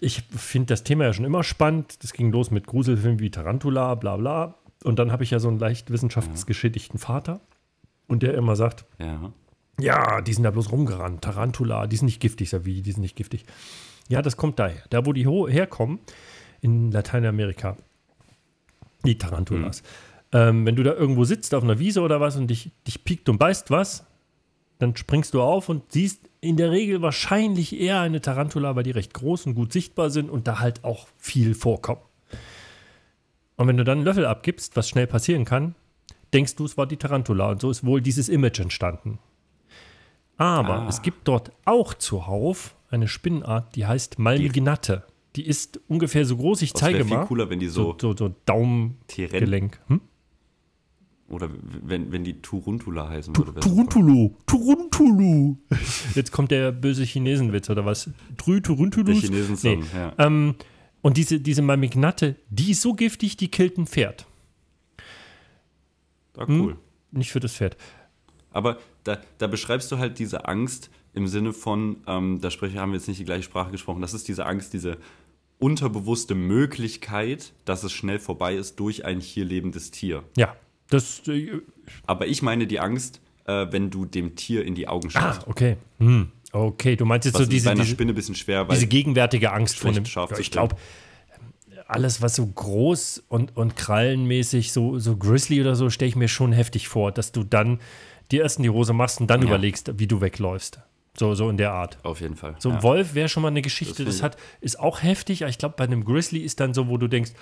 [0.00, 2.02] ich finde das Thema ja schon immer spannend.
[2.02, 4.54] Das ging los mit Gruselfilmen wie Tarantula, bla bla.
[4.84, 7.40] Und dann habe ich ja so einen leicht wissenschaftsgeschädigten Vater.
[8.06, 9.32] Und der immer sagt, Ja.
[9.80, 11.22] ja, die sind da bloß rumgerannt.
[11.22, 12.50] Tarantula, die sind nicht giftig.
[12.50, 13.44] Sag wie, die sind nicht giftig.
[14.08, 14.82] Ja, das kommt daher.
[14.90, 15.98] Da, wo die herkommen,
[16.60, 17.76] in Lateinamerika,
[19.04, 19.82] die Tarantulas.
[20.32, 23.28] Ähm, wenn du da irgendwo sitzt auf einer Wiese oder was und dich, dich piekt
[23.28, 24.04] und beißt was,
[24.78, 28.92] dann springst du auf und siehst in der Regel wahrscheinlich eher eine Tarantula, weil die
[28.92, 32.00] recht groß und gut sichtbar sind und da halt auch viel vorkommen.
[33.56, 35.74] Und wenn du dann einen Löffel abgibst, was schnell passieren kann,
[36.32, 37.50] denkst du, es war die Tarantula.
[37.50, 39.18] Und so ist wohl dieses Image entstanden.
[40.36, 40.88] Aber Ah.
[40.88, 45.02] es gibt dort auch zuhauf eine Spinnenart, die heißt Malmignate.
[45.34, 47.26] Die ist ungefähr so groß, ich Das zeige wäre viel mal.
[47.26, 49.80] cooler, wenn die so, so, so, so Daumengelenk.
[49.88, 50.00] Hm?
[51.28, 51.50] Oder
[51.82, 53.60] wenn, wenn die Turuntula heißen würde.
[53.60, 55.56] Turuntulu, Turuntulu.
[56.14, 58.10] Jetzt kommt der böse Chinesenwitz oder was?
[58.36, 59.20] Trü, Der Turuntulus.
[59.20, 59.84] Chinesen-Song, Nee.
[59.94, 60.12] ja.
[60.18, 60.54] Ähm,
[61.02, 64.26] und diese, diese Malmignate, die ist so giftig, die killt ein Pferd.
[66.36, 66.60] Ah, hm?
[66.60, 66.76] cool.
[67.10, 67.76] Nicht für das Pferd.
[68.50, 72.92] Aber da, da beschreibst du halt diese Angst im Sinne von, ähm, da spreche, haben
[72.92, 74.98] wir jetzt nicht die gleiche Sprache gesprochen, das ist diese Angst, diese
[75.58, 80.22] unterbewusste Möglichkeit, dass es schnell vorbei ist durch ein hier lebendes Tier.
[80.36, 80.54] Ja,
[80.90, 81.22] das.
[81.28, 81.60] Äh,
[82.06, 85.46] Aber ich meine die Angst, äh, wenn du dem Tier in die Augen ah, schaust.
[85.46, 85.76] okay.
[85.98, 86.30] Hm.
[86.52, 89.92] Okay, du meinst jetzt Was so diese, diese, Spinne bisschen schwer, diese gegenwärtige Angst vor
[89.92, 90.06] dem.
[90.06, 90.76] scharf Ja, ich glaube,
[91.86, 96.28] alles, was so groß und, und krallenmäßig, so, so Grizzly oder so, stelle ich mir
[96.28, 97.80] schon heftig vor, dass du dann
[98.30, 99.48] dir erst in die Hose machst und dann Ja.
[99.48, 100.80] überlegst, wie du wegläufst.
[101.18, 101.98] So, so in der Art.
[102.04, 102.54] auf jeden Fall.
[102.58, 102.82] So ein ja.
[102.82, 105.74] Wolf wäre schon mal eine Geschichte, Das das, hat, ist auch heftig, aber ich glaube,
[105.76, 107.32] bei einem Grizzly ist dann so, wo du denkst,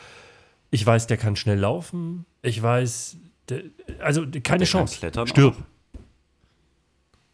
[0.71, 3.19] ich weiß, der kann schnell laufen, ich weiß,
[4.01, 4.99] also keine Der Chance.
[4.99, 5.55] klettern Stirb.
[5.55, 6.01] auch.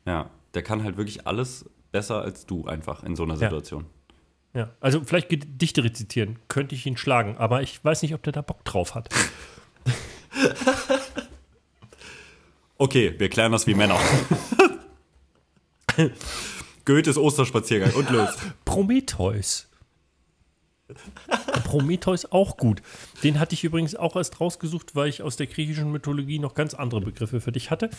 [0.07, 3.41] Ja, der kann halt wirklich alles besser als du einfach in so einer Ja.
[3.41, 3.87] Situation.
[4.55, 4.71] Ja.
[4.81, 8.43] Also vielleicht Gedichte rezitieren, könnte ich ihn schlagen, aber ich weiß nicht, ob der da
[8.43, 9.09] Bock drauf hat.
[12.79, 13.97] Okay, wir klären das wie Männer.
[16.85, 18.31] Goethes Osterspaziergang und los.
[18.65, 19.69] Prometheus.
[21.65, 22.83] Prometheus auch gut.
[23.23, 26.75] Den hatte ich übrigens auch erst rausgesucht, weil ich aus der griechischen Mythologie noch ganz
[26.75, 27.91] andere Begriffe für dich hatte.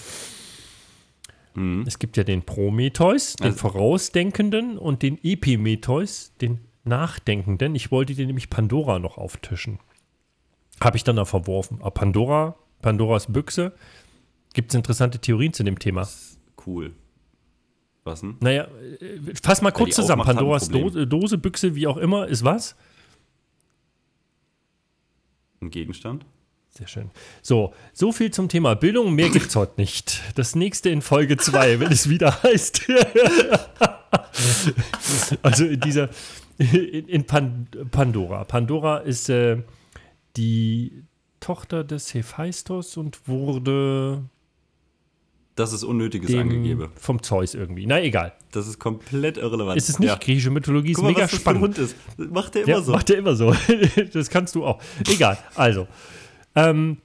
[1.85, 7.75] Es gibt ja den Prometheus, den Also- Vorausdenkenden, und den Epimetheus, den Nachdenkenden.
[7.75, 9.79] Ich wollte dir nämlich Pandora noch auftischen.
[10.81, 11.77] Habe ich dann auch verworfen.
[11.81, 13.71] Aber Pandora, Pandoras Büchse,
[14.53, 16.07] gibt es interessante Theorien zu dem Thema.
[16.65, 16.93] Cool.
[18.03, 18.37] Was denn?
[18.39, 18.67] Naja,
[18.99, 20.23] äh, fass mal kurz die zusammen.
[20.23, 21.09] Pandoras Problem.
[21.09, 22.75] Dose, Büchse, wie auch immer, ist was?
[25.61, 26.25] Ein Gegenstand?
[26.69, 27.11] Sehr schön.
[27.41, 29.13] So, so viel zum Thema Bildung.
[29.13, 30.21] Mehr gibt's heute nicht.
[30.35, 32.87] Das nächste in Folge 2, wenn es wieder heißt.
[35.43, 36.09] also in dieser,
[36.57, 38.43] in, in Pan, Pandora.
[38.43, 39.61] Pandora ist äh,
[40.35, 41.03] die
[41.39, 44.23] Tochter des Hephaistos und wurde
[45.55, 46.89] Das ist unnötiges dem, Angegebe.
[46.95, 47.85] vom Zeus irgendwie.
[47.85, 48.33] Na, egal.
[48.51, 49.77] Das ist komplett irrelevant.
[49.77, 50.15] Ist es nicht Ja.
[50.15, 50.91] griechische Mythologie?
[50.91, 51.61] Ist Guck mal, mega was das für ein spannend.
[51.61, 51.95] Hund ist.
[52.17, 52.91] Das macht der immer Ja, so.
[52.91, 53.53] macht er immer so.
[54.13, 54.81] das kannst du auch.
[55.07, 55.37] Egal.
[55.53, 55.87] Also,
[56.55, 56.97] ähm,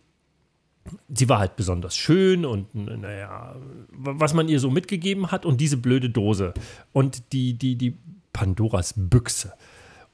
[1.12, 3.54] sie war halt besonders schön und naja,
[3.90, 6.54] was man ihr so mitgegeben hat und diese blöde Dose
[6.94, 7.96] und die, die, die
[8.32, 9.52] Pandoras Büchse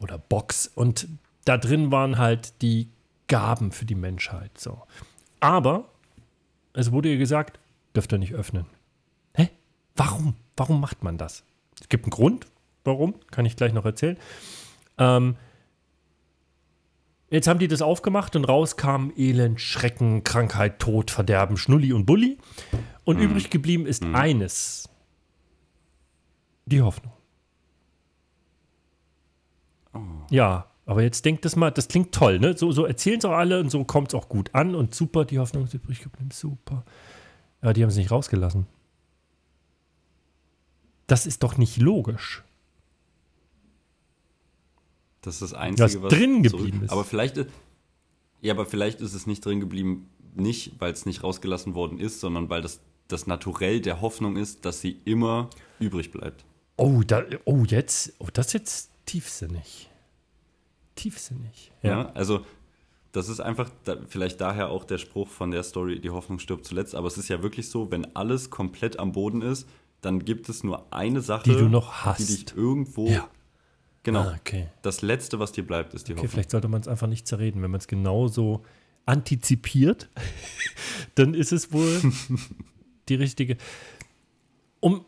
[0.00, 1.06] oder Box und
[1.44, 2.88] da drin waren halt die
[3.28, 4.50] Gaben für die Menschheit.
[4.58, 4.82] So.
[5.40, 5.84] Aber
[6.72, 7.60] es wurde ihr gesagt,
[7.94, 8.66] dürft ihr nicht öffnen.
[9.34, 9.50] Hä?
[9.96, 10.34] Warum?
[10.56, 11.44] Warum macht man das?
[11.80, 12.46] Es gibt einen Grund,
[12.84, 14.18] warum, kann ich gleich noch erzählen.
[14.98, 15.36] Ähm,
[17.30, 22.06] jetzt haben die das aufgemacht und raus kam Elend, Schrecken, Krankheit, Tod, Verderben, Schnulli und
[22.06, 22.38] Bulli.
[23.04, 24.88] Und übrig geblieben ist eines.
[26.66, 27.12] Die Hoffnung.
[30.30, 32.56] Ja, aber jetzt denkt das mal, das klingt toll, ne?
[32.56, 35.24] So, so erzählen es auch alle und so kommt es auch gut an und super,
[35.24, 36.84] die Hoffnung ist übrig geblieben, super.
[37.64, 38.66] Ja, die haben es nicht rausgelassen.
[41.06, 42.44] Das ist doch nicht logisch.
[45.22, 46.90] Das ist das Einzige, Was drin zurück- geblieben ist.
[46.90, 47.48] Aber vielleicht, ist-
[48.42, 52.20] ja, aber vielleicht ist es nicht drin geblieben, nicht weil es nicht rausgelassen worden ist,
[52.20, 56.44] sondern weil das das Naturell der Hoffnung ist, dass sie immer übrig bleibt.
[56.76, 59.90] Oh, da, oh, jetzt, oh, das ist jetzt tiefsinnig.
[60.96, 61.70] Tiefsinnig.
[61.82, 62.10] Ja.
[62.12, 62.46] also
[63.14, 66.66] das ist einfach da, vielleicht daher auch der Spruch von der Story, die Hoffnung stirbt
[66.66, 66.94] zuletzt.
[66.94, 69.68] Aber es ist ja wirklich so, wenn alles komplett am Boden ist,
[70.00, 72.18] dann gibt es nur eine Sache, Die du noch hast.
[72.28, 73.08] die dich irgendwo.
[73.08, 73.28] Ja.
[74.02, 74.20] Genau.
[74.20, 74.68] Ah, okay.
[74.82, 76.30] Das Letzte, was dir bleibt, ist die Okay, Hoffnung.
[76.32, 77.62] vielleicht sollte man es einfach nicht zerreden.
[77.62, 78.62] Wenn man es genauso
[79.06, 80.10] antizipiert,
[81.14, 82.02] dann ist es wohl
[83.08, 83.56] die richtige.
[84.80, 85.04] Um,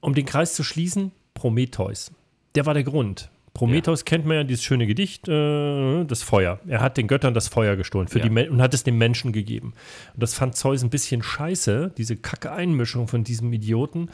[0.00, 2.10] um den Kreis zu schließen, Prometheus.
[2.54, 3.30] Der war der Grund.
[3.56, 6.60] Prometheus kennt man ja dieses schöne Gedicht, äh, das Feuer.
[6.68, 8.24] Er hat den Göttern das Feuer gestohlen für Ja.
[8.24, 9.72] die Men und hat es den Menschen gegeben.
[10.14, 14.10] Und das fand Zeus ein bisschen scheiße, diese kacke Einmischung von diesem Idioten.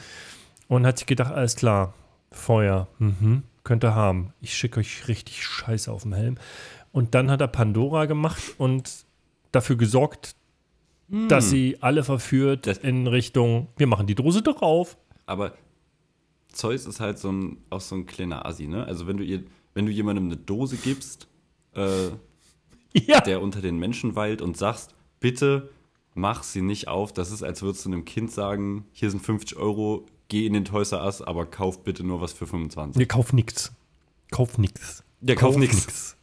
[0.68, 1.92] Und hat sich gedacht, alles klar,
[2.30, 4.32] Feuer, mhm, könnt ihr haben.
[4.40, 6.38] Ich schicke euch richtig Scheiße auf den Helm.
[6.92, 8.90] Und dann hat er Pandora gemacht und
[9.50, 10.34] dafür gesorgt,
[11.28, 14.96] dass sie alle verführt Das- in Richtung, wir machen die Dose doch auf.
[15.26, 15.52] Aber
[16.52, 18.84] Zeus ist halt so ein, auch so ein kleiner Assi, ne?
[18.84, 19.42] Also wenn du ihr,
[19.74, 21.28] wenn du jemandem eine Dose gibst,
[21.74, 22.10] äh,
[22.94, 25.70] Ja, der unter den Menschen weilt und sagst, bitte
[26.14, 29.56] mach sie nicht auf, das ist, als würdest du einem Kind sagen, hier sind 50
[29.56, 32.98] Euro, geh in den Toys R Us, aber kauf bitte nur was für 25.
[32.98, 33.72] wir kaufen nix.
[34.30, 35.02] Kauf nix.
[35.22, 35.86] Ja, kauf nix.
[35.86, 36.16] nix.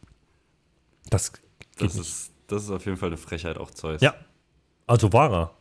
[1.10, 1.32] Das
[1.78, 4.00] Das ist, das ist auf jeden Fall eine Frechheit, auch Zeus.
[4.00, 4.14] Ja,
[4.86, 5.54] also war er.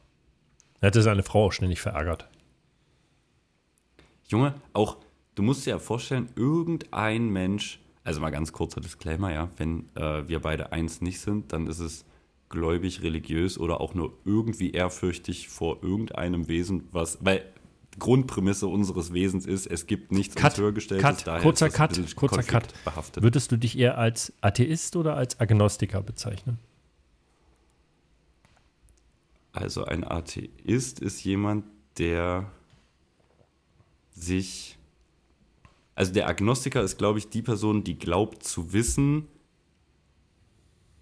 [0.82, 2.28] Er hätte seine Frau auch ständig verärgert.
[4.30, 4.98] Junge, auch,
[5.36, 10.28] du musst dir ja vorstellen, irgendein Mensch, also mal ganz kurzer Disclaimer, ja, wenn äh,
[10.28, 12.06] wir beide eins nicht sind, dann ist es
[12.50, 17.44] gläubig, religiös oder auch nur irgendwie ehrfürchtig vor irgendeinem Wesen, was, weil
[17.98, 22.52] Grundprämisse unseres Wesens ist, es gibt nichts Cut, uns höhergestelltes, Cut, kurzer Cut, kurzer Cut.
[22.52, 23.24] konfliktbehaftet.
[23.24, 26.60] Würdest du dich eher als Atheist oder als Agnostiker bezeichnen?
[29.54, 31.66] Also ein Atheist ist jemand,
[31.98, 32.52] der
[34.22, 34.78] sich.
[35.96, 39.28] Also der Agnostiker ist, glaube ich, die Person, die glaubt zu wissen,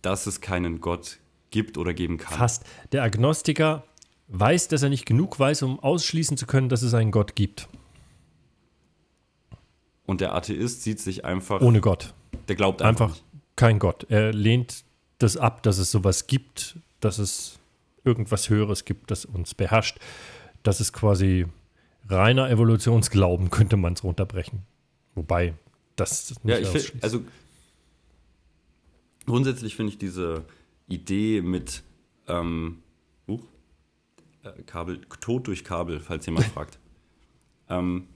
[0.01, 1.20] dass es keinen Gott
[1.51, 2.38] gibt oder geben kann.
[2.38, 2.63] Fast.
[2.91, 3.84] Der Agnostiker
[4.28, 7.68] weiß, dass er nicht genug weiß, um ausschließen zu können, dass es einen Gott gibt.
[10.05, 11.61] Und der Atheist sieht sich einfach.
[11.61, 12.13] Ohne Gott.
[12.47, 13.09] der glaubt einfach.
[13.09, 13.22] Einfach
[13.55, 14.05] kein Gott.
[14.09, 14.86] Er lehnt
[15.20, 17.59] das ab, dass es sowas gibt, dass es
[18.05, 19.99] irgendwas Höheres gibt, das uns beherrscht.
[20.63, 21.47] Das ist quasi
[22.09, 24.63] reiner Evolutionsglauben, könnte man es runterbrechen.
[25.15, 25.53] Wobei,
[25.95, 27.23] das nicht Ja, ich finde, also
[29.25, 30.45] grundsätzlich finde ich diese
[30.87, 31.83] Idee mit
[32.27, 32.79] ähm,
[33.27, 33.39] uh,
[34.65, 36.79] Kabel, Tod durch Kabel, falls jemand fragt.
[37.69, 38.07] Ähm,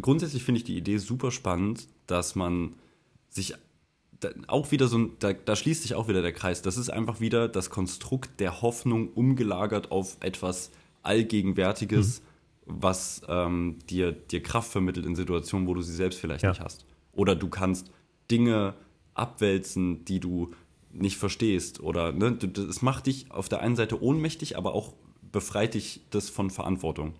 [0.00, 2.74] grundsätzlich finde ich die Idee super spannend, dass man
[3.28, 3.54] sich
[4.20, 6.62] da, auch wieder so ein, da, da schließt sich auch wieder der Kreis.
[6.62, 10.70] Das ist einfach wieder das Konstrukt der Hoffnung umgelagert auf etwas
[11.02, 12.22] Allgegenwärtiges,
[12.66, 16.50] was ähm, dir, dir Kraft vermittelt in Situationen, wo du sie selbst vielleicht Ja.
[16.50, 16.84] nicht hast.
[17.12, 17.90] Oder du kannst
[18.30, 18.74] Dinge
[19.14, 20.50] abwälzen, die du
[20.92, 21.80] nicht verstehst.
[21.80, 24.94] Oder ne, das macht dich auf der einen Seite ohnmächtig, aber auch
[25.32, 27.14] befreit dich das von Verantwortung.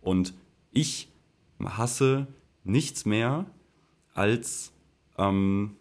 [0.00, 0.34] Und
[0.72, 1.08] ich
[1.64, 2.26] hasse
[2.64, 3.46] nichts mehr
[4.14, 4.72] als
[5.18, 5.76] ähm,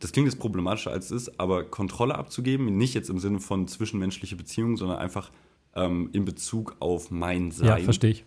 [0.00, 3.68] das klingt jetzt problematischer als es ist, aber Kontrolle abzugeben, nicht jetzt im Sinne von
[3.68, 5.30] zwischenmenschliche Beziehungen, sondern einfach
[5.74, 7.68] ähm, in Bezug auf mein Sein.
[7.68, 8.24] ja, verstehe ich.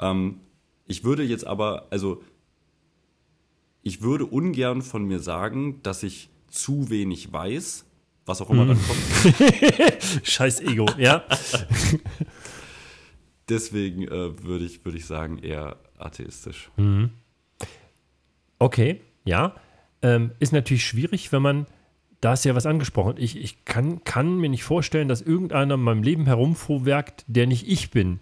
[0.00, 0.40] Ähm,
[0.86, 2.22] ich würde jetzt aber, also
[3.82, 7.84] ich würde ungern von mir sagen, dass ich zu wenig weiß,
[8.26, 8.68] was auch immer Mhm.
[8.68, 10.22] dann kommt.
[10.26, 11.24] Scheiß Ego, ja.
[13.48, 16.70] deswegen äh, würde ich, würd ich sagen, eher atheistisch.
[16.76, 17.10] Mhm.
[18.58, 19.54] Okay, ja.
[20.02, 21.66] Ähm, ist natürlich schwierig, wenn man,
[22.20, 25.80] da ist ja was angesprochen, ich, ich kann, kann mir nicht vorstellen, dass irgendeiner in
[25.80, 28.20] meinem Leben herumfuhrwerkt, der nicht ich bin.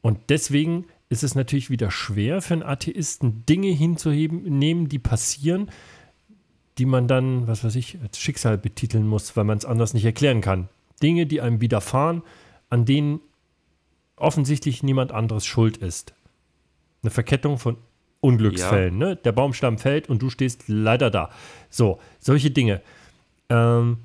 [0.00, 5.70] Und deswegen ist es natürlich wieder schwer für einen Atheisten, Dinge hinzuheben, nehmen, die passieren,
[6.76, 10.04] die man dann, was weiß ich, als Schicksal betiteln muss, weil man es anders nicht
[10.04, 10.68] erklären kann.
[11.02, 12.22] Dinge, die einem widerfahren,
[12.70, 13.20] an denen
[14.16, 16.12] offensichtlich niemand anderes schuld ist.
[17.02, 17.76] Eine Verkettung von
[18.20, 19.00] Unglücksfällen.
[19.00, 19.08] Ja.
[19.08, 19.16] Ne?
[19.16, 21.30] Der Baumstamm fällt und du stehst leider da.
[21.70, 22.82] So, solche Dinge.
[23.48, 23.98] Ähm,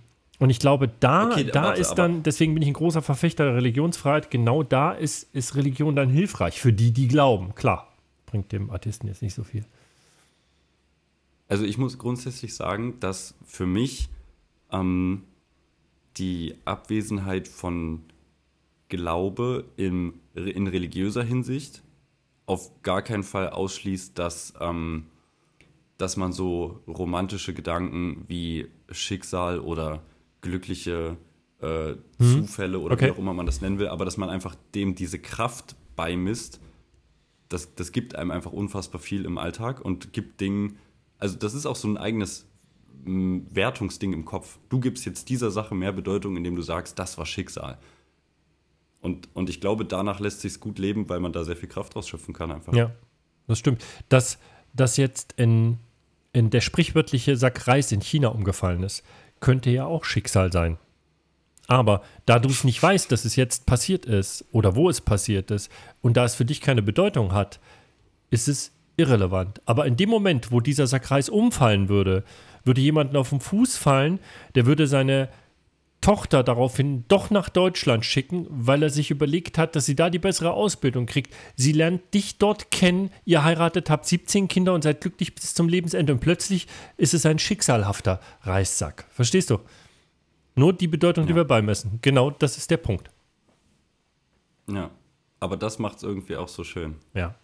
[0.43, 3.45] und ich glaube, da, okay, da warte, ist dann, deswegen bin ich ein großer Verfechter
[3.45, 7.55] der Religionsfreiheit, genau da ist, ist Religion dann hilfreich für die, die glauben.
[7.55, 7.87] Klar,
[8.25, 9.65] bringt dem Artisten jetzt nicht so viel.
[11.47, 14.09] Also ich muss grundsätzlich sagen, dass für mich
[14.69, 15.23] ähm,
[16.17, 18.01] die Abwesenheit von
[18.89, 21.83] Glaube in, in religiöser Hinsicht
[22.47, 25.05] auf gar keinen Fall ausschließt, dass, ähm,
[25.97, 30.01] dass man so romantische Gedanken wie Schicksal oder
[30.43, 31.17] glückliche
[31.59, 31.97] äh, hm.
[32.19, 33.07] Zufälle oder okay.
[33.07, 36.59] wie auch immer man das nennen will, aber dass man einfach dem diese Kraft beimisst,
[37.49, 40.77] das, das gibt einem einfach unfassbar viel im Alltag und gibt Dingen,
[41.17, 42.45] also das ist auch so ein eigenes
[43.05, 44.59] m, Wertungsding im Kopf.
[44.69, 47.79] Du gibst jetzt dieser Sache mehr Bedeutung, indem du sagst, das war Schicksal.
[49.01, 51.95] Und, und ich glaube, danach lässt sich gut leben, weil man da sehr viel Kraft
[51.95, 52.73] rausschöpfen kann einfach.
[52.73, 52.91] Ja,
[53.47, 53.83] das stimmt.
[54.09, 54.37] Dass
[54.73, 55.77] das jetzt in,
[56.31, 59.03] in der sprichwörtliche Sack Reis in China umgefallen ist,
[59.43, 60.77] könnte ja auch Schicksal sein.
[61.67, 65.51] Aber da du es nicht weißt, dass es jetzt passiert ist oder wo es passiert
[65.51, 65.71] ist
[66.01, 67.59] und da es für dich keine Bedeutung hat,
[68.31, 69.61] ist es irrelevant.
[69.65, 72.23] Aber in dem Moment, wo dieser Sackreis umfallen würde,
[72.63, 74.19] würde jemanden auf den Fuß fallen,
[74.55, 75.29] der würde seine
[76.03, 80.19] Tochter daraufhin doch nach Deutschland schicken, weil er sich überlegt hat, dass sie da die
[80.19, 81.33] bessere Ausbildung kriegt.
[81.55, 85.69] Sie lernt dich dort kennen, ihr heiratet, habt 17 Kinder und seid glücklich bis zum
[85.69, 89.05] Lebensende und plötzlich ist es ein schicksalhafter Reissack.
[89.11, 89.59] Verstehst du?
[90.55, 91.29] Nur die Bedeutung, ja.
[91.29, 91.99] die wir beimessen.
[92.01, 93.09] Genau, das ist der Punkt.
[94.69, 94.91] Ja,
[95.39, 96.95] aber das macht es irgendwie auch so schön.
[97.13, 97.35] Ja.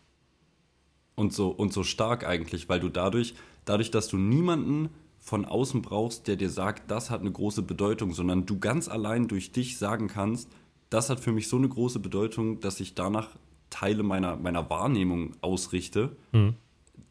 [1.15, 4.89] Und so, und so stark eigentlich, weil du dadurch, dadurch, dass du niemanden
[5.29, 9.27] von außen brauchst, der dir sagt, das hat eine große Bedeutung, sondern du ganz allein
[9.27, 10.49] durch dich sagen kannst,
[10.89, 13.29] das hat für mich so eine große Bedeutung, dass ich danach
[13.69, 16.55] Teile meiner, meiner Wahrnehmung ausrichte, mhm.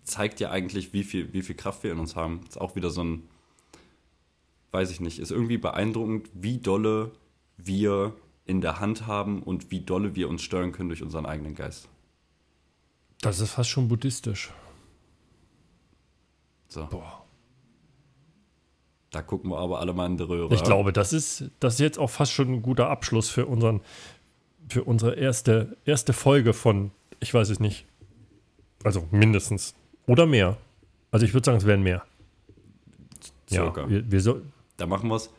[0.02, 2.40] zeigt ja eigentlich, wie viel, wie viel Kraft wir in uns haben.
[2.48, 3.22] ist auch wieder so ein,
[4.72, 7.12] weiß ich nicht, ist irgendwie beeindruckend, wie dolle
[7.56, 8.16] wir
[8.46, 11.88] in der Hand haben und wie dolle wir uns steuern können durch unseren eigenen Geist.
[13.20, 14.52] Das ist fast schon buddhistisch.
[16.66, 16.86] So.
[16.86, 17.17] Boah.
[19.10, 20.54] Da gucken wir aber alle mal in die Röhre.
[20.54, 23.80] Ich glaube, das ist, das ist jetzt auch fast schon ein guter Abschluss für, unseren,
[24.68, 26.90] für unsere erste, erste Folge von,
[27.20, 27.86] ich weiß es nicht.
[28.84, 29.74] Also mindestens.
[30.06, 30.58] Oder mehr.
[31.10, 32.04] Also ich würde sagen, es wären mehr.
[33.48, 33.82] Circa.
[33.82, 34.42] Ja, wir, wir so
[34.76, 35.30] da machen wir es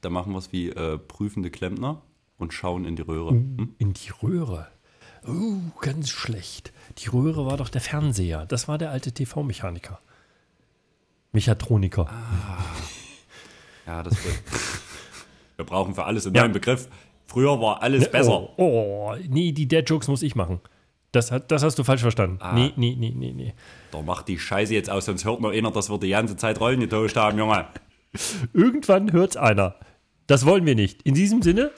[0.00, 2.00] da machen wir wie äh, prüfende Klempner
[2.38, 3.32] und schauen in die Röhre.
[3.32, 3.74] Hm?
[3.78, 4.68] In die Röhre?
[5.26, 6.72] Oh, ganz schlecht.
[6.98, 8.46] Die Röhre war doch der Fernseher.
[8.46, 10.00] Das war der alte TV-Mechaniker.
[11.32, 12.06] Mechatroniker.
[12.08, 12.64] Ah.
[13.86, 14.36] Ja, das wird.
[15.56, 16.42] Wir brauchen für alles einen ja.
[16.42, 16.88] neuen Begriff.
[17.26, 18.48] Früher war alles ne, besser.
[18.56, 20.60] Oh, oh, nee, die Dead-Jokes muss ich machen.
[21.12, 22.38] Das, hat, das hast du falsch verstanden.
[22.40, 22.52] Ah.
[22.54, 23.54] Nee, nee, nee, nee, nee.
[23.90, 26.60] Da macht die Scheiße jetzt aus, sonst hört noch einer, dass wir die ganze Zeit
[26.60, 27.66] Rollen getauscht haben, Junge.
[28.52, 29.76] Irgendwann hört's einer.
[30.26, 31.02] Das wollen wir nicht.
[31.02, 31.70] In diesem Sinne,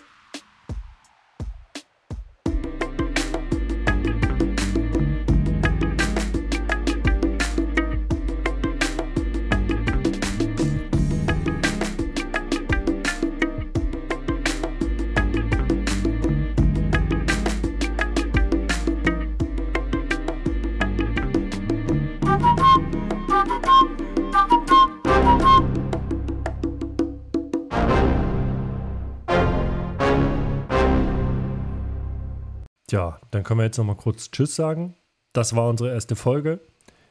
[33.43, 34.95] dann können wir jetzt noch mal kurz Tschüss sagen.
[35.33, 36.61] Das war unsere erste Folge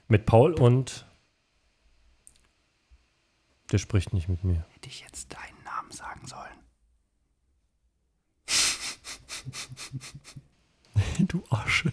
[0.07, 1.05] mit Paul und
[3.73, 4.65] der spricht nicht mit mir.
[4.69, 6.57] Hätte ich jetzt deinen Namen sagen sollen?
[11.27, 11.89] du Arsch.